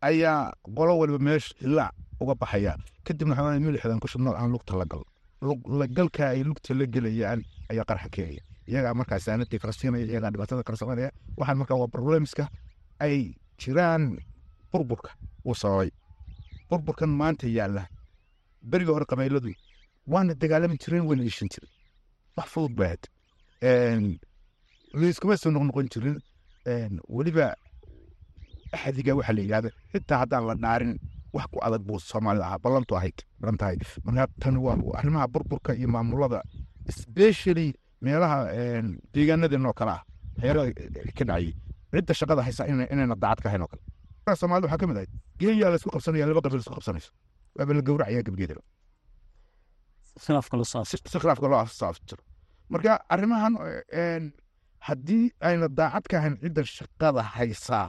ayaa 0.00 0.52
qolo 0.76 0.98
waliba 0.98 1.18
meesha 1.18 1.54
hilaac 1.60 1.94
uga 2.20 2.34
baxaya. 2.34 2.72
Kadibna 3.04 3.34
waxaa 3.34 3.60
milixdan 3.60 4.00
ku 4.00 4.08
shubno 4.08 4.30
aan 4.34 4.50
lugta 4.52 4.76
la 4.80 4.84
gal. 4.84 5.02
Lagalka 5.80 6.28
ay 6.34 6.42
lugta 6.44 6.74
la 6.74 6.84
gelayaan 6.86 7.40
ayaa 7.70 7.84
qarxa 7.88 8.08
keenaya 8.14 8.42
iyagaa 8.68 8.94
markaa 8.94 9.18
saanadii 9.18 9.58
kala 9.62 9.72
siinaya 9.72 10.04
iyagaa 10.04 10.30
dhibaatada 10.32 10.62
kala 10.66 10.76
sameynaya 10.80 11.10
waxaan 11.38 11.58
markaa 11.60 11.78
waa 11.80 11.88
problemska 11.96 12.44
ay 13.04 13.32
jiraan 13.60 14.18
burburka 14.72 15.10
uu 15.46 15.54
sababay 15.54 15.90
burburkan 16.70 17.08
maanta 17.20 17.46
yaalla. 17.46 17.82
Beriga 18.70 18.92
hore 18.92 19.06
qabayladu 19.10 19.52
waana 20.12 20.34
dagaalami 20.34 20.76
jireen 20.82 21.04
wayna 21.08 21.24
ishan 21.30 21.48
jiren 21.52 21.70
wax 22.36 22.48
fudud 22.52 22.74
baad. 22.80 23.00
Layskuma 25.00 25.36
soo 25.36 25.50
noqnoqon 25.54 25.86
jirin. 25.92 26.16
Weliba 27.16 27.54
axadiga 28.74 29.12
waxaa 29.18 29.32
la 29.36 29.40
yidhahda 29.44 29.70
xitaa 29.92 30.18
haddaan 30.22 30.44
la 30.48 30.54
dhaarin 30.62 30.92
wax 31.34 31.46
ku 31.52 31.58
adag 31.66 31.82
buu 31.88 31.98
soomaalida 32.10 32.44
ahaa. 32.48 32.58
Ballantu 32.64 32.92
ahayd 32.98 33.18
balan 33.40 33.56
tahay. 33.60 33.76
Marka 34.04 34.24
tani 34.42 34.58
waa 34.66 34.76
arrimaha 35.00 35.26
burburka 35.34 35.72
iyo 35.74 35.88
maamulada 35.94 36.42
especially 36.90 37.68
meelaha 38.04 38.36
deegaanadeenoo 39.14 39.72
kale 39.78 39.90
ah. 39.98 40.02
Waxyaalaha 40.36 40.70
ka 41.18 41.24
dhacayay 41.28 41.52
cidda 41.92 42.12
shaqada 42.20 42.42
haysa 42.46 42.62
inayna 42.92 43.14
daacad 43.22 43.40
ka 43.44 43.48
hayn 43.52 43.62
oo 43.64 43.70
kale. 43.72 43.82
Soomaalida 44.40 44.66
waxaa 44.68 44.80
ka 44.82 44.86
mid 44.90 44.96
ahayd 45.00 45.12
geeyaa 45.40 45.70
laysku 45.72 45.90
qabsanaya 45.94 46.26
laba 46.30 46.40
qabiil 46.44 46.60
isku 46.64 46.74
qabsanayso 46.78 47.10
waaba 47.58 47.72
la 47.78 47.82
gowracaya 47.88 48.22
saaf 50.24 50.86
si 50.90 50.96
khilaafka 51.22 51.46
loo 51.52 51.64
saaf 51.80 51.96
jiro 52.08 52.22
marka 52.72 52.92
arrimahan 53.14 53.54
haddii 54.86 55.24
ayna 55.48 55.68
daacad 55.78 56.04
ka 56.10 56.16
ahayn 56.20 56.34
cidda 56.42 56.62
shaqada 56.76 57.22
haysaa 57.36 57.88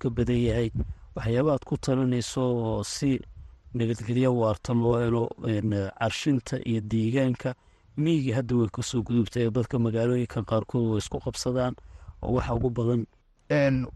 ka 0.00 0.06
badan 0.16 0.40
yahay 0.48 0.68
waxyaabaad 1.16 1.62
ku 1.68 1.74
talinayso 1.84 2.42
oo 2.42 2.84
si 2.84 3.10
nabadgelyo 3.74 4.30
waarta 4.40 4.72
loo 4.74 4.96
helo 5.02 5.22
carshinta 5.98 6.56
iyo 6.68 6.80
deegaanka 6.90 7.54
miyigii 7.96 8.32
hadda 8.38 8.54
way 8.56 8.68
ka 8.76 8.82
soo 8.82 9.02
gudubtay 9.02 9.50
dadka 9.50 9.78
magaalooyinka 9.78 10.42
qaarkood 10.50 10.84
way 10.90 10.98
isku 11.02 11.18
qabsadaan 11.24 11.74
oo 12.22 12.32
waxa 12.36 12.54
ugu 12.54 12.70
badan. 12.70 13.02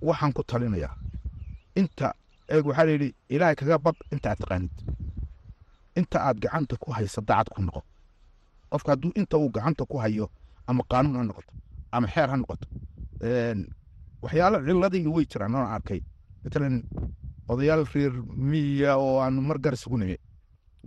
Waxaan 0.02 0.32
ku 0.36 0.42
talinayaa. 0.42 0.94
Inta 1.80 2.14
eeg 2.48 2.66
waxaa 2.66 2.84
layidhi 2.88 3.14
ilaahay 3.34 3.54
kaga 3.60 3.78
bad 3.78 3.96
inta 4.12 4.30
aad 4.30 4.38
taqaanid. 4.42 4.70
Inta 5.98 6.18
aad 6.26 6.36
gacanta 6.42 6.74
ku 6.76 6.90
haysa 6.92 7.20
dacad 7.28 7.48
ku 7.54 7.62
noqo. 7.62 7.82
Qofka 8.70 8.90
hadduu 8.92 9.12
inta 9.14 9.38
uu 9.38 9.48
gacanta 9.54 9.84
ku 9.86 9.96
hayo 10.02 10.26
ama 10.66 10.82
qaanuun 10.90 11.16
ha 11.16 11.22
noqoto 11.24 11.52
ama 11.94 12.06
xeer 12.08 12.28
ha 12.30 12.36
noqoto 12.36 12.66
waxyaalo 14.22 14.56
ciladii 14.66 15.06
way 15.14 15.24
jiraan 15.30 15.54
oon 15.54 15.68
arkay 15.76 16.00
matalan 16.44 16.82
odayaal 17.48 17.84
reer 17.94 18.12
miya 18.50 18.96
oo 18.98 19.20
aan 19.20 19.40
mar 19.48 19.58
gar 19.58 19.74
isugu 19.74 19.98
nimi 19.98 20.16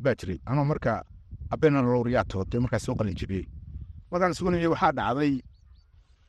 baa 0.03 0.15
jiray 0.19 0.39
anoo 0.45 0.65
marka 0.65 1.03
abena 1.49 1.81
lowriyaato 1.81 2.45
dee 2.51 2.59
markaas 2.59 2.83
soo 2.85 2.95
qalin 2.95 3.15
markaan 4.11 4.31
isugu 4.31 4.51
nimi 4.51 4.67
waxaa 4.67 4.91
dhacday 4.91 5.33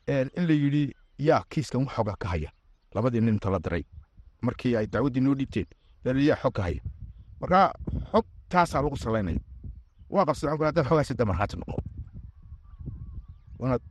in 0.07 0.47
la 0.47 0.53
yidhi 0.63 0.83
yaa 1.19 1.43
kiiskan 1.49 1.81
wax 1.85 1.95
xoga 1.95 2.15
ka 2.19 2.27
haya 2.33 2.49
labadii 2.95 3.21
nin 3.21 3.33
inta 3.35 3.49
la 3.49 3.59
diray 3.59 3.83
markii 4.41 4.75
ay 4.75 4.87
dacwaddii 4.87 5.21
noo 5.21 5.35
dhiibteen 5.35 5.67
yaa 6.05 6.35
xog 6.41 6.53
ka 6.53 6.61
haya 6.63 6.81
marka 7.41 7.73
xog 8.11 8.25
taasaa 8.49 8.81
lagu 8.81 8.97
salaynaya 8.97 9.39
waa 10.09 10.25
qabsada 10.25 10.51
haddaad 10.65 10.87
xogaasi 10.89 11.13
damarhaati 11.13 11.57
noqo 11.57 11.77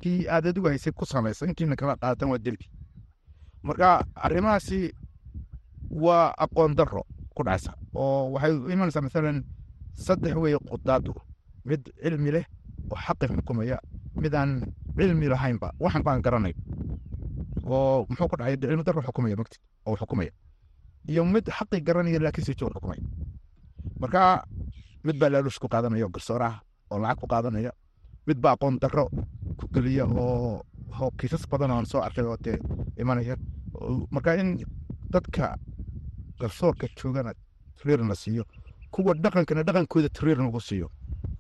kii 0.01 0.27
aad 0.29 0.46
adigu 0.46 0.68
haysay 0.68 0.92
ku 0.92 1.07
samaysa 1.07 1.46
intiina 1.46 1.77
kala 1.77 1.96
qaadatan 1.96 2.29
waa 2.31 2.38
dembi 2.38 2.66
marka 3.62 4.05
arrimahaasi 4.14 4.92
waa 5.90 6.35
aqoon 6.44 6.74
darro 6.79 7.03
ku 7.35 7.42
dhacaysa 7.44 7.72
oo 7.94 8.33
waxay 8.35 8.53
imanaysaa 8.74 9.03
masalan 9.07 9.44
saddex 9.94 10.35
weeye 10.37 10.59
qudaadu 10.70 11.12
mid 11.64 11.83
cilmi 12.03 12.31
leh 12.37 12.44
oo 12.90 12.96
xaqi 13.07 13.27
xukumaya 13.29 13.79
mid 14.22 14.35
aan 14.35 14.51
cilmi 14.96 15.27
lahaynba 15.33 15.68
waxan 15.81 16.03
baan 16.07 16.22
garanay 16.22 16.55
oo 17.64 18.07
muxuu 18.09 18.29
ku 18.29 18.37
dhacay 18.37 18.57
cilmi 18.61 18.83
darro 18.87 19.01
xukumaya 19.07 19.37
magti 19.40 19.59
oo 19.87 19.96
xukumaya 20.01 20.33
iyo 21.09 21.24
mid 21.24 21.46
xaqi 21.57 21.81
garanaya 21.87 22.18
laakiin 22.20 22.44
si 22.46 22.53
joog 22.59 22.72
xukumaya. 22.77 23.01
Marka 24.01 24.44
mid 25.05 25.16
baa 25.20 25.29
laalush 25.33 25.59
ku 25.62 25.66
qaadanaya 25.72 26.05
oo 26.07 26.12
garsoor 26.14 26.42
ah 26.42 26.55
oo 26.90 26.98
lacag 27.03 27.18
ku 27.20 27.27
qaadanaya 27.33 27.72
mid 28.27 28.38
baa 28.42 28.53
aqoon 28.57 28.77
darro 28.83 29.09
ku 29.59 29.64
geliya 29.74 30.05
oo 30.05 30.62
kiisas 31.18 31.44
badan 31.51 31.70
oo 31.70 31.85
soo 31.85 32.01
arkay 32.07 32.24
oo 32.24 32.37
dee 32.44 32.59
imanaya. 33.01 33.37
Marka 34.14 34.37
in 34.40 34.48
dadka 35.12 35.57
garsoorka 36.40 36.87
joogana 36.96 37.33
tariir 37.79 38.01
la 38.11 38.14
siiyo. 38.14 38.44
Kuwa 38.90 39.14
dhaqankana 39.14 39.62
dhaqankooda 39.62 40.09
tariir 40.09 40.38
lagu 40.38 40.61
siiyo. 40.61 40.88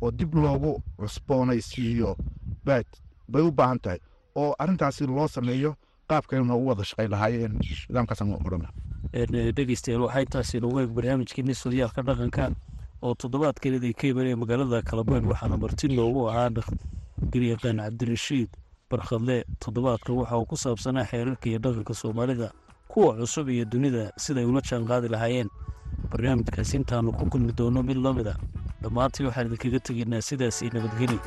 Oo 0.02 0.10
dib 0.10 0.34
loogu 0.34 0.82
cusboonaysiiyo 0.98 2.16
baad 2.64 2.86
bay 3.28 3.42
u 3.42 3.50
baahan 3.52 3.78
tahay. 3.78 3.98
Oo 4.34 4.54
arrintaasi 4.58 5.06
loo 5.06 5.28
sameeyo 5.28 5.74
qaabkayna 6.08 6.54
u 6.56 6.66
wada 6.68 6.84
shaqay 6.84 7.08
lahaayeen 7.08 7.58
nidaamkaasaan 7.88 8.32
odhana 8.46 8.68
dhegeystayaal 9.56 10.02
waxay 10.06 10.26
taasi 10.26 10.60
noogu 10.60 10.80
eeg 10.80 10.90
barnaamijkeeni 10.96 11.54
sooyaalka 11.54 12.02
dhaqanka 12.02 12.50
oo 13.02 13.14
toddobaadkeedii 13.14 13.92
ka 13.94 14.06
imanaya 14.12 14.36
magaalada 14.36 14.82
kalabeyn 14.82 15.24
waxaana 15.30 15.56
marti 15.56 15.88
noogu 15.88 16.28
ahaa 16.30 16.50
garyaqaan 17.32 17.76
cabdirashiid 17.84 18.48
barkhadle. 18.90 19.44
Toddobaadka 19.60 20.12
waxa 20.12 20.36
uu 20.38 20.46
ku 20.46 20.56
saabsanaa 20.56 21.04
xeerarka 21.10 21.46
iyo 21.48 21.58
dhaqanka 21.58 21.94
soomaalida 21.94 22.52
kuwa 22.88 23.14
cusub 23.20 23.48
iyo 23.48 23.64
dunida 23.72 24.12
siday 24.24 24.44
ula 24.50 24.60
jaan 24.68 24.84
qaadi 24.90 25.08
lahaayeen. 25.14 25.48
Barnaamijkaasi 26.10 26.76
intaanu 26.80 27.12
ku 27.18 27.24
kulmi 27.32 27.52
doono 27.58 27.82
mid 27.82 27.96
la 28.04 28.12
mid 28.18 28.26
a 28.32 28.34
dhammaantii 28.82 29.26
waxaan 29.28 29.46
idinkaga 29.48 29.80
tegaynaa 29.86 30.22
sidaas 30.28 30.56
iyo 30.62 30.70
nabadgeli 30.74 31.18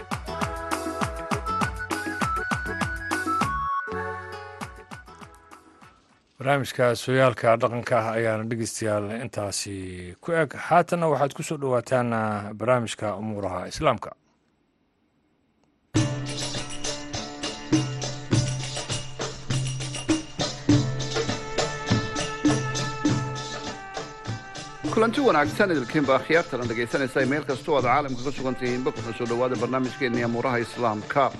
barnaamijka 6.39 6.85
sooyaalka 7.03 7.49
dhaqanka 7.61 7.95
ah 7.99 8.11
ayaana 8.17 8.43
dhegeystayaal 8.49 9.05
intaasi 9.25 9.75
ku 10.23 10.29
eg. 10.41 10.49
Haatanna 10.67 11.07
waxaad 11.13 11.33
ku 11.37 11.43
soo 11.43 11.57
dhowaataan 11.63 12.09
barnaamijka 12.59 13.15
umuuraha 13.21 13.67
islaamka 13.71 14.09
kulanti 25.01 25.21
wanaagsan 25.25 25.71
idilkiinba 25.73 26.13
akhyaartana 26.15 26.65
dhegaysanaysa 26.69 27.25
meel 27.25 27.45
kastoo 27.49 27.75
aad 27.77 27.85
caalamka 27.89 28.21
ka 28.25 28.31
sugan 28.37 28.55
tihiinba 28.55 28.91
kuna 28.93 29.13
soo 29.17 29.25
dhowaada 29.25 29.55
barnaamijkeenii 29.61 30.23
amuuraha 30.23 30.57
islaamka. 30.61 31.31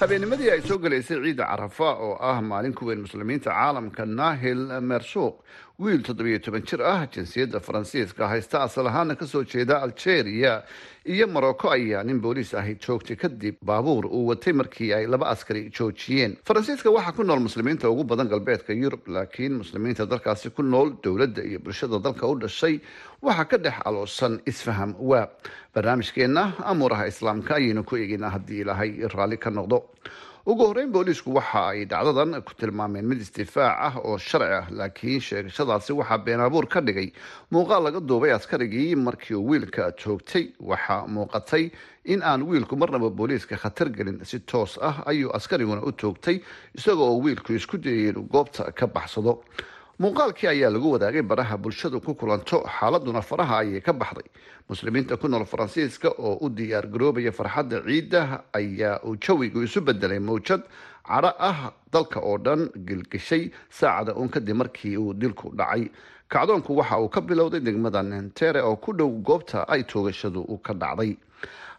Habeennimadii 0.00 0.50
ay 0.50 0.60
soo 0.60 0.76
gelaysay 0.78 1.16
ciidda 1.24 1.46
carafa 1.48 1.88
oo 1.96 2.18
ah 2.20 2.42
maalin 2.42 2.74
ku 2.76 2.84
weyn 2.86 3.00
muslimiinta 3.00 3.50
caalamka 3.50 4.04
nahil 4.06 4.68
mersuuq 4.90 5.34
wiil 5.78 6.00
toddobiyo 6.06 6.38
toban 6.40 6.62
jir 6.64 6.80
ah 6.82 7.04
jinsiyadda 7.14 7.60
faransiiska 7.60 8.28
haysta 8.30 8.62
asal 8.64 8.86
ahaana 8.88 9.14
ka 9.16 9.26
soo 9.26 9.42
jeeda 9.44 9.82
algeria 9.84 10.62
iyo 11.04 11.26
morocco 11.28 11.68
ayaa 11.70 12.02
nin 12.02 12.20
booliis 12.20 12.54
ahi 12.54 12.74
joogtay 12.80 13.16
kadib 13.16 13.56
baabuur 13.60 14.06
uu 14.06 14.26
watay 14.30 14.52
markii 14.52 14.92
ay 14.94 15.06
laba 15.06 15.28
askari 15.28 15.68
joojiyeen. 15.70 16.36
Faransiiska 16.48 16.90
waxaa 16.90 17.12
ku 17.12 17.22
nool 17.24 17.40
muslimiinta 17.44 17.90
ugu 17.90 18.04
badan 18.04 18.28
galbeedka 18.28 18.72
yurub 18.72 19.04
laakiin 19.08 19.52
muslimiinta 19.60 20.06
dalkaasi 20.08 20.50
ku 20.50 20.62
nool 20.62 20.96
dowladda 21.04 21.44
iyo 21.44 21.58
bulshada 21.60 21.98
dalka 22.00 22.26
u 22.26 22.38
dhashay 22.40 22.80
waxaa 23.22 23.44
ka 23.44 23.56
dhex 23.58 23.74
aloosan 23.84 24.40
isfaham 24.46 24.94
waa. 24.98 25.28
Barnaamijkeenna 25.74 26.52
amuuraha 26.64 27.06
islaamka 27.06 27.54
ayaynu 27.60 27.84
ku 27.84 27.96
eegeynaa 28.00 28.30
haddii 28.32 28.60
ilaahay 28.64 28.96
raalli 29.12 29.36
ka 29.36 29.50
noqdo 29.50 29.84
ugu 30.46 30.62
horeyn 30.68 30.90
booliisku 30.94 31.32
waxa 31.34 31.60
ay 31.72 31.84
dhacdadan 31.90 32.38
ku 32.46 32.54
tilmaameen 32.54 33.06
mid 33.10 33.20
isdifaac 33.24 33.76
ah 33.88 33.94
oo 33.98 34.14
sharci 34.18 34.52
ah 34.60 34.66
laakiin 34.78 35.20
sheegashadaasi 35.28 35.92
waxaa 36.00 36.18
been 36.26 36.40
abuur 36.40 36.66
ka 36.70 36.80
dhigay. 36.80 37.08
Muuqaal 37.50 37.82
laga 37.86 38.00
duubay 38.00 38.30
askarigii 38.30 38.94
markii 38.96 39.34
uu 39.34 39.48
wiilka 39.50 39.90
joogtay. 39.98 40.44
Waxaa 40.60 41.06
muuqatay 41.08 41.70
in 42.04 42.22
aan 42.22 42.42
wiilku 42.46 42.76
marnaba 42.76 43.10
booliiska 43.10 43.56
khatar 43.58 43.88
gelin 43.90 44.22
si 44.24 44.38
toos 44.40 44.78
ah 44.80 45.02
ayuu 45.10 45.34
askariguna 45.34 45.82
u 45.82 45.90
toogtay 45.92 46.38
isagoo 46.78 47.10
oo 47.10 47.18
wiilku 47.24 47.52
isku 47.58 47.76
dayay 47.78 48.08
inuu 48.14 48.28
goobta 48.30 48.70
ka 48.72 48.86
baxsado 48.86 49.42
muuqaalkii 50.00 50.48
ayaa 50.48 50.70
lagu 50.70 50.90
wadaagay 50.92 51.22
baraha 51.22 51.56
bulshadu 51.56 52.00
ku 52.04 52.14
kulanto 52.14 52.60
xaaladuna 52.68 53.22
faraha 53.22 53.58
ayay 53.64 53.80
ka 53.80 53.92
baxday. 53.92 54.28
Muslimiinta 54.68 55.16
ku 55.16 55.28
nool 55.28 55.44
faransiiska 55.48 56.10
oo 56.18 56.36
u 56.44 56.50
diyaar 56.50 56.84
garoobaya 56.86 57.32
farxadda 57.32 57.80
ciidda 57.86 58.44
ayaa 58.52 59.00
uu 59.08 59.16
jawigu 59.16 59.62
isu 59.64 59.80
bedelay 59.80 60.18
mawjad 60.18 60.60
cadho 61.08 61.32
ah 61.38 61.72
dalka 61.92 62.20
oo 62.20 62.36
dhan 62.38 62.68
gilgishay 62.86 63.50
saacada 63.70 64.12
uun 64.14 64.28
kadib 64.28 64.56
markii 64.56 64.96
uu 64.98 65.14
dilku 65.14 65.54
dhacay. 65.56 65.88
Kacdoonku 66.28 66.76
waxa 66.76 67.00
uu 67.00 67.08
ka 67.08 67.20
bilowday 67.20 67.60
degmada 67.60 68.02
nentere 68.02 68.60
oo 68.60 68.76
ku 68.76 68.92
dhow 68.92 69.08
goobta 69.24 69.64
ay 69.68 69.82
toogashadu 69.84 70.44
ka 70.62 70.74
dhacday 70.74 71.16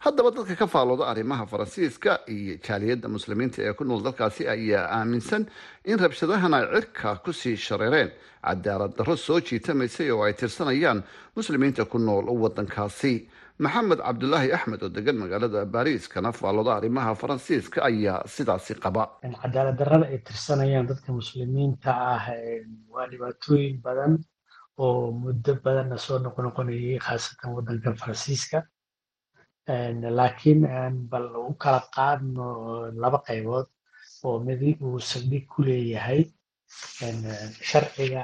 haddaba 0.06 0.30
dadka 0.32 0.56
ka 0.56 0.67
faalooda 0.67 1.06
arrimaha 1.12 1.46
faransiiska 1.46 2.12
iyo 2.36 2.58
jaaliyadda 2.67 3.08
muslimiinta 3.10 3.62
ee 3.67 3.74
ku 3.74 3.84
nool 3.84 4.02
dalkaasi 4.04 4.48
ayaa 4.56 4.86
aaminsan 5.00 5.46
in 5.86 5.98
rabshadahan 6.00 6.54
ay 6.54 6.65
cirka 6.74 7.15
ku 7.26 7.34
sii 7.34 7.58
shareereen. 7.58 8.12
Cadaalad 8.48 8.93
darro 8.98 9.15
soo 9.17 9.39
jiitamaysay 9.41 10.12
oo 10.12 10.24
ay 10.24 10.34
tirsanayaan 10.34 11.04
muslimiinta 11.36 11.86
ku 11.86 11.98
nool 12.00 12.26
wadankaasi 12.43 13.13
maxamed 13.60 14.00
cabdulaahi 14.06 14.54
axmed 14.54 14.84
oo 14.84 14.89
degan 14.89 15.17
magaalada 15.17 15.65
baariis 15.65 16.08
kana 16.08 16.32
faalooda 16.32 16.76
arrimaha 16.78 17.15
faransiiska 17.15 17.82
ayaa 17.89 18.22
sidaasi 18.36 18.76
qaba. 18.84 19.04
Cadaalad 19.43 19.76
darrada 19.80 20.06
ay 20.13 20.20
tirsanayaan 20.28 20.88
dadka 20.88 21.10
muslimiinta 21.12 21.91
ah 22.13 22.24
waa 22.93 23.08
dhibaatooyin 23.12 23.82
badan 23.82 24.13
oo 24.78 25.12
muddo 25.12 25.58
badanna 25.65 25.98
soo 25.98 26.20
noqonoqonayay 26.20 27.00
khaasatan 27.02 27.50
wadanka 27.58 27.93
faransiiska 28.02 28.63
laakiin 29.67 30.62
bal 31.12 31.27
u 31.49 31.53
kala 31.63 31.82
qaadno 31.95 32.45
laba 33.01 33.19
qaybood 33.27 33.67
oo 34.25 34.39
midi 34.45 34.69
uu 34.86 34.99
saldhig 34.99 35.45
ku 35.51 35.62
leeyahay 35.67 36.21
sharciga 37.69 38.23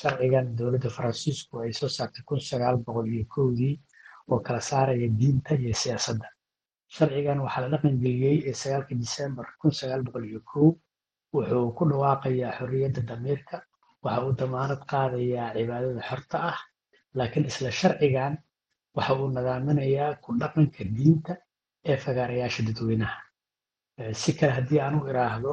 sharcigan 0.00 0.46
dowladda 0.56 0.88
faransiisku 0.96 1.60
ay 1.64 1.72
soo 1.72 1.88
saartay 1.96 2.22
kun 2.28 2.40
sagaal 2.40 2.76
boqol 2.84 3.06
iyo 3.14 3.24
kowdii 3.34 3.74
oo 4.30 4.40
kala 4.46 4.60
saaraya 4.60 5.08
diinta 5.18 5.54
iyo 5.54 5.74
siyaasadda. 5.82 6.28
Sharcigan 6.94 7.38
waxaa 7.44 7.62
la 7.62 7.68
dhaqan 7.72 7.94
geliyey 8.02 8.38
ee 8.48 8.54
sagaalka 8.60 8.94
disembar 9.02 9.46
kun 9.60 9.72
sagaal 9.72 10.02
boqol 10.06 10.24
iyo 10.30 10.40
kow 10.50 10.68
wuxuu 11.34 11.68
ku 11.76 11.82
dhawaaqayaa 11.90 12.56
xorriyadda 12.58 13.00
damiirka 13.10 13.56
waxa 14.04 14.20
uu 14.26 14.32
damaanad 14.40 14.80
qaadayaa 14.90 15.54
cibaadada 15.56 16.02
xorta 16.10 16.36
ah 16.52 16.58
laakiin 17.18 17.44
isla 17.50 17.70
sharcigan 17.80 18.32
waxa 18.98 19.12
uu 19.20 19.28
nadaaminayaa 19.36 20.12
ku 20.22 20.28
dhaqanka 20.40 20.82
diinta 20.96 21.32
ee 21.90 21.96
fagaarayaasha 22.04 22.60
dadweynaha. 22.68 23.18
Si 24.20 24.30
kale 24.38 24.52
haddii 24.58 24.80
aan 24.84 24.94
u 25.00 25.08
iraahdo 25.10 25.52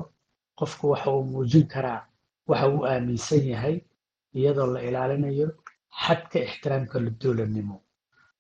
qofku 0.60 0.84
waxa 0.94 1.10
uu 1.16 1.24
muujin 1.34 1.66
karaa 1.74 2.02
waxa 2.50 2.68
uu 2.74 2.84
aaminsan 2.92 3.44
yahay 3.54 3.78
iyadoo 4.38 4.68
la 4.74 4.80
ilaalinayo 4.88 5.48
xadka 6.04 6.38
ixtiraamka 6.48 6.98
dowladnimo 7.22 7.78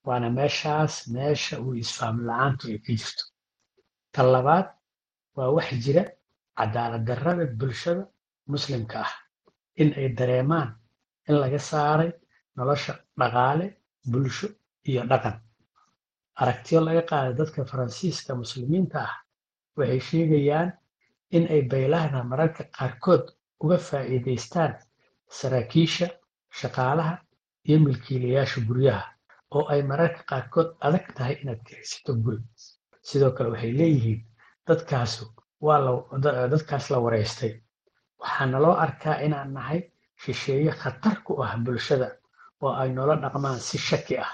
waana 0.08 0.30
meeshaas 0.38 0.94
meesha 1.13 1.56
uu 1.65 1.74
isfahm 1.84 2.18
la'aantu 2.28 2.63
ay 2.72 2.78
ka 2.86 2.91
jirto. 3.00 3.24
Tan 4.13 4.28
labaad 4.36 4.68
waa 5.38 5.50
wax 5.58 5.70
jira 5.84 6.04
cadaalad 6.58 7.04
darrada 7.10 7.46
bulshada 7.60 8.04
muslimka 8.54 8.98
ah 9.06 9.13
in 9.82 9.89
ay 10.00 10.08
dareemaan 10.18 10.70
in 11.30 11.36
laga 11.44 11.60
saaray 11.70 12.12
nolosha 12.58 12.94
dhaqaale 13.20 13.65
bulsho 14.12 14.48
iyo 14.89 15.04
dhaqan. 15.12 15.36
Aragtiyo 16.41 16.80
laga 16.86 17.02
qaaday 17.10 17.34
dadka 17.39 17.65
faransiiska 17.65 18.36
muslimiinta 18.36 18.98
ah 19.08 19.13
waxay 19.78 20.00
sheegayaan 20.10 20.69
in 21.32 21.48
ay 21.54 21.62
baylahda 21.71 22.24
mararka 22.24 22.63
qaarkood 22.78 23.24
uga 23.63 23.78
faa'iidaystaan 23.78 24.74
saraakiisha 25.38 26.08
shaqaalaha 26.60 27.13
iyo 27.67 27.78
milkiilayaasha 27.86 28.62
guryaha 28.67 29.06
oo 29.56 29.65
ay 29.74 29.82
mararka 29.84 30.21
qaarkood 30.30 30.69
adag 30.88 31.06
tahay 31.15 31.36
inaad 31.41 31.62
kiraysato 31.67 32.13
guri. 32.24 32.39
Sidoo 33.08 33.32
kale 33.32 33.50
waxay 33.50 33.71
leeyihiin 33.80 34.21
dadkaasu 34.67 35.26
waa 35.62 35.80
dadkaas 36.52 36.89
la 36.91 36.98
wareystay. 37.00 37.54
Waxaana 38.19 38.60
loo 38.60 38.76
arkaa 38.86 39.15
inaan 39.26 39.54
nahay 39.54 39.82
shisheeye 40.24 40.71
khatar 40.71 41.24
ku 41.24 41.41
ah 41.43 41.58
bulshada 41.58 42.10
oo 42.62 42.74
ay 42.82 42.89
noola 42.93 43.15
dhaqmaan 43.24 43.60
si 43.60 43.78
shaki 43.78 44.17
ah 44.17 44.32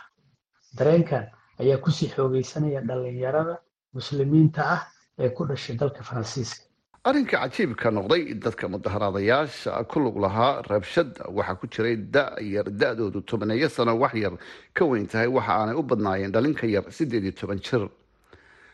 dareenkan 0.78 1.26
ayaa 1.60 1.78
ku 1.78 1.92
sii 1.92 2.10
xoogaysanaya 2.16 2.82
dhallinyarada 2.82 3.56
muslimiinta 3.94 4.62
ah 4.76 4.82
ee 5.20 5.30
ku 5.30 5.46
dhashay 5.46 5.76
dalka 5.78 6.04
faransiiska. 6.04 6.66
Arrinka 7.04 7.38
cajiibka 7.38 7.90
noqday 7.92 8.34
dadka 8.38 8.68
mudaharaadayaasha 8.70 9.84
ku 9.90 10.00
lug 10.00 10.18
lahaa 10.22 10.62
rabshada 10.70 11.26
waxaa 11.38 11.56
ku 11.60 11.66
jiray 11.68 11.96
da-yar 11.98 12.68
da-doodu 12.70 13.22
tobaneeyo 13.26 13.70
sano 13.70 13.98
wax 14.00 14.14
yar 14.14 14.34
ka 14.74 14.86
weyn 14.86 15.08
tahay. 15.08 15.28
Waxa 15.28 15.52
aanay 15.52 15.76
u 15.76 15.84
badnaayeen 15.84 16.32
dhalinka 16.32 16.68
yar 16.68 16.86
siddeed 16.92 17.24
iyo 17.24 17.32
toban 17.34 17.60
jir. 17.60 17.90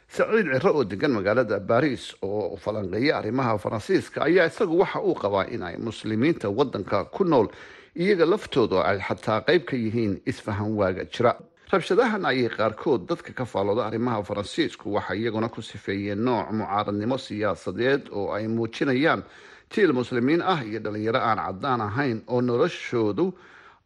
Saciid 0.08 0.48
ciro 0.54 0.72
oo 0.76 0.84
degan 0.84 1.12
magaalada 1.12 1.60
baris 1.60 2.16
oo 2.24 2.56
falanqeeya 2.58 3.18
arrimaha 3.20 3.58
faransiiska 3.58 4.24
ayaa 4.28 4.48
isagu 4.48 4.76
waxa 4.80 5.00
uu 5.04 5.16
qabaa 5.16 5.48
in 5.52 5.64
ay 5.64 5.76
muslimiinta 5.78 6.48
wadanka 6.50 7.06
ku 7.12 7.24
nool 7.24 7.48
iyaga 7.96 8.26
laftooda 8.26 8.84
ay 8.88 9.00
xataa 9.08 9.42
qayb 9.48 9.64
ka 9.66 9.76
yihiin 9.76 10.22
isfahan 10.26 10.72
waaga 10.80 11.04
jira 11.12 11.36
rabshadahan 11.72 12.24
ayay 12.26 12.50
qaarkood 12.58 13.08
dadka 13.10 13.34
ka 13.34 13.46
faalooda 13.46 13.86
arrimaha 13.88 14.24
faransiisku 14.24 14.94
waxay 14.96 15.20
iyaguna 15.22 15.50
ku 15.50 15.62
sifeeyeen 15.62 16.24
nooc 16.24 16.48
mucaaradnimo 16.52 17.18
siyaasadeed 17.18 18.08
oo 18.12 18.32
ay 18.36 18.48
muujinayaan 18.48 19.24
jiil 19.72 19.92
muslimiin 19.94 20.42
ah 20.42 20.60
iyo 20.64 20.80
dhalinyaro 20.80 21.20
aan 21.20 21.40
caddaan 21.46 21.82
ahayn 21.82 22.18
oo 22.28 22.42
noloshoodu 22.42 23.26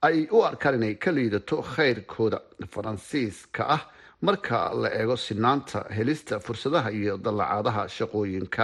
ay 0.07 0.27
u 0.31 0.43
arkaan 0.49 0.75
inay 0.77 0.95
ka 0.95 1.11
liidato 1.11 1.61
khayrkooda 1.73 2.37
faransiiska 2.73 3.63
ah 3.75 3.81
marka 4.21 4.57
la 4.81 4.89
eego 5.01 5.15
sinaanta 5.17 5.85
helista 5.97 6.39
fursadaha 6.39 6.89
iyo 6.91 7.17
dallacaadaha 7.17 7.87
shaqooyinka 7.97 8.63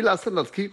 ilaa 0.00 0.16
sannadkii 0.16 0.68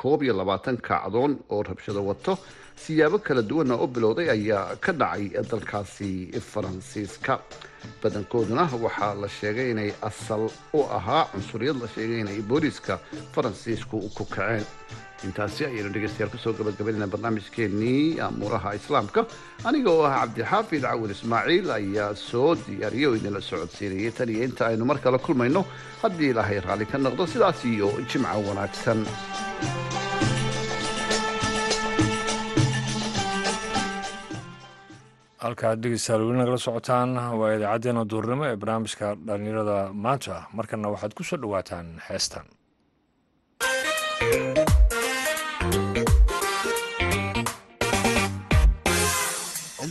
koob 0.00 0.22
iyo 0.22 0.34
labaatan 0.40 0.76
kacdoon 0.88 1.32
oo 1.50 1.62
rabshado 1.62 2.02
wato 2.06 2.38
siyaabo 2.76 3.18
kala 3.18 3.42
duwana 3.42 3.74
u 3.84 3.86
bilowday 3.86 4.30
ayaa 4.30 4.76
ka 4.84 4.92
dhacay 4.92 5.28
dalkaasi 5.50 6.10
faransiiska. 6.52 7.38
Badankooduna 8.02 8.64
waxaa 8.84 9.14
la 9.22 9.28
sheegay 9.28 9.70
inay 9.70 9.90
asal 10.02 10.42
u 10.78 10.80
ahaa 10.98 11.24
cunsuriyad 11.32 11.76
la 11.82 11.88
sheegay 11.94 12.20
inay 12.20 12.40
booliiska 12.50 12.98
faransiisku 13.34 13.96
ku 14.16 14.24
kaceen 14.24 14.64
intaasi 15.26 15.60
ayaynu 15.68 15.90
dhegeystayaal 15.94 16.30
ku 16.34 16.38
soo 16.44 16.52
gabagabanaynaa 16.58 17.10
barnaamijkeennii 17.14 18.20
amuuraha 18.26 18.70
islaamka. 18.80 19.20
Anigaoo 19.68 20.02
ah 20.08 20.12
cabdixaafid 20.20 20.82
cawil 20.88 21.10
ismaaciil 21.16 21.68
ayaa 21.78 22.10
soo 22.28 22.50
diyaariyo 22.66 23.08
oo 23.10 23.16
idinla 23.20 23.40
socodsiinayay. 23.50 24.12
Tan 24.18 24.28
iyo 24.34 24.42
inta 24.48 24.62
aynu 24.70 24.84
mar 24.90 24.98
kale 25.04 25.18
kulmayno 25.26 25.62
haddii 26.02 26.30
ilaahay 26.34 26.60
raali 26.66 26.86
ka 26.92 26.98
noqdo 27.06 27.24
sidaas 27.34 27.60
iyo 27.74 27.88
jimca 28.10 28.36
wanaagsan. 28.48 29.00
Halkaad 35.44 35.80
dhegeystayaal 35.84 36.24
weli 36.26 36.38
nagala 36.40 36.58
socotaan 36.64 37.10
waa 37.40 37.50
idaacaddeena 37.56 38.02
duurnimo 38.12 38.44
ee 38.50 38.56
barnaamijka 38.62 39.06
dhallinyarada 39.26 39.78
maanta. 40.04 40.34
Markana 40.58 40.92
waxaad 40.94 41.12
ku 41.18 41.22
soo 41.28 41.38
dhowaataan 41.42 41.88
heestan. 42.08 42.46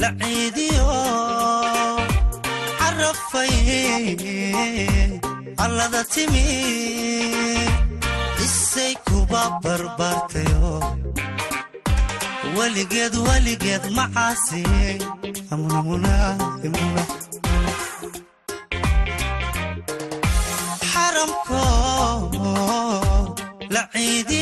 la 0.00 0.08
ciidiyo 0.20 0.86
carafay 2.78 3.54
allada 5.64 6.02
timi 6.12 6.44
isay 8.44 8.94
kuba 9.06 9.42
barbaartayo 9.62 10.72
weligeed 12.56 13.14
weligeed 13.28 13.84
macaasi 13.96 14.62
xaramko 20.92 21.62
la 23.74 23.82
ciidiyo 23.92 24.37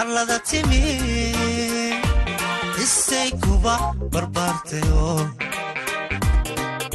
allada 0.00 0.38
timi 0.48 0.80
isay 2.84 3.30
kuba 3.42 3.74
barbaartayo 4.12 5.04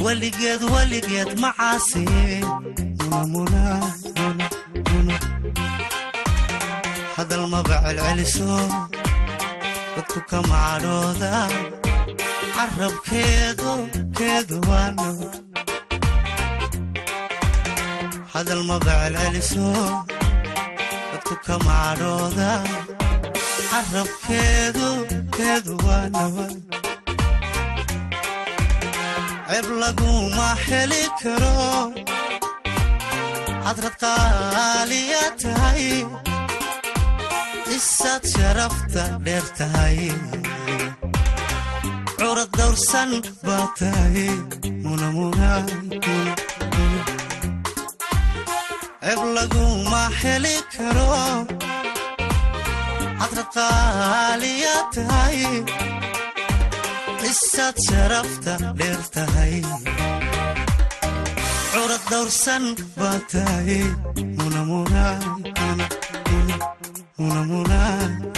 weligeed 0.04 0.62
weligeed 0.74 1.30
macaasi 1.42 2.04
hadal 7.16 7.44
celceliso 7.84 8.52
dadku 9.94 10.20
ka 10.30 10.38
macadhooda 10.50 11.34
carabkeedu 12.54 13.72
keedu 14.18 14.56
waano 14.70 15.08
celceliso 18.86 19.66
dadku 21.28 21.44
ka 21.46 21.56
macadhooda 21.66 22.52
carabkeedu 23.70 24.88
keedu 25.36 25.74
waanawa 25.86 26.46
ceeb 29.48 29.66
laguma 29.80 30.48
heli 30.64 31.02
karo 31.20 31.52
hadrad 33.66 33.94
qaaliya 34.02 35.24
tahay 35.42 35.84
isaad 37.76 38.22
sharafta 38.34 39.04
dheer 39.24 39.46
tahay 39.58 39.98
curad 42.18 42.50
dawrsan 42.58 43.10
baa 43.44 43.66
tahay 43.78 44.28
ceeb 49.08 49.22
laguma 49.36 50.04
heli 50.20 50.56
karo? 50.74 51.08
Hadrad 53.20 53.48
qaaliya 53.56 54.76
tahay 54.94 55.38
isaad 57.30 57.76
sharafta 57.86 58.54
dheer 58.78 59.00
tahay 59.14 59.54
curad 61.72 62.04
dawrsan 62.10 62.64
baa 62.98 63.18
tahay. 63.32 63.80
Awadaranta 67.18 68.37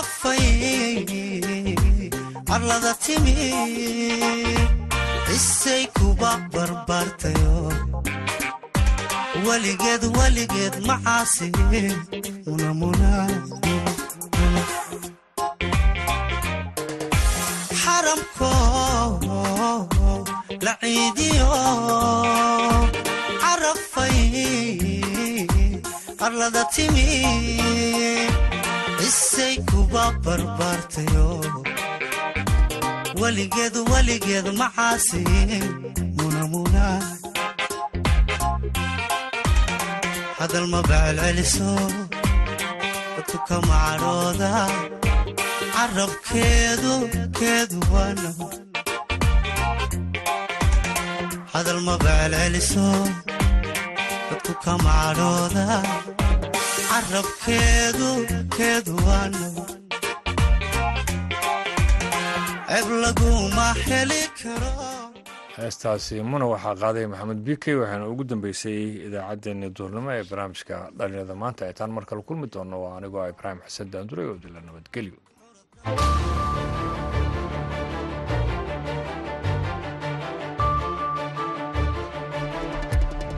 carafay 0.00 1.04
arlada 2.54 2.92
timi 3.04 3.34
isay 5.36 5.84
kuba 5.98 6.30
barbaartayo 6.52 7.56
weligeed 9.46 10.02
weligeed 10.16 10.74
macaasi 10.88 11.48
xaramko 17.82 18.50
la 20.66 20.74
ciidiyo 20.80 21.48
carafay 23.42 24.20
arlada 26.26 26.62
timi 26.74 27.06
isay 29.10 29.54
kuba 29.70 30.04
barbaartayo. 30.24 31.28
Weligeed 33.20 33.76
weligeed 33.90 34.46
macaasi 34.60 35.20
hadal 40.38 40.66
maba 40.72 40.98
celceliso 41.06 41.70
dadku 43.14 43.38
ka 43.48 43.56
macadhooda 43.68 44.52
carabkeedu 45.74 46.92
keedu 47.38 47.78
waano 47.92 48.32
hadal 51.52 51.80
maba 51.88 52.12
celceliso 52.22 52.88
dadku 54.28 54.52
ka 54.64 54.74
macadhooda 54.84 55.66
carabkeedu 56.90 58.08
keedu 58.56 58.94
waano 59.06 59.46
ceeb 62.70 62.88
laguma 63.02 63.66
heli 63.86 64.22
karo. 64.40 64.72
Heestaasi 65.56 66.14
muna 66.30 66.46
waxaa 66.52 66.74
qaaday 66.82 67.06
maxamed 67.12 67.40
bikey 67.46 67.74
waxaana 67.80 68.04
ugu 68.12 68.24
dambeysay 68.30 68.80
idaacaddeenni 69.06 69.68
duurnimo 69.76 70.10
ee 70.16 70.24
barnaamijka 70.30 70.76
dhalinyarada 70.98 71.34
maanta. 71.42 71.62
Ee 71.68 71.74
taan 71.78 71.90
mar 71.96 72.04
kale 72.08 72.22
kulmi 72.28 72.46
doonno 72.54 72.76
waa 72.84 72.94
anigoo 72.98 73.26
ibraahim 73.32 73.60
xasan 73.66 73.88
daanduray 73.92 74.26
oo 74.30 74.36
dila 74.42 74.60
nabadgelyo 74.66 75.18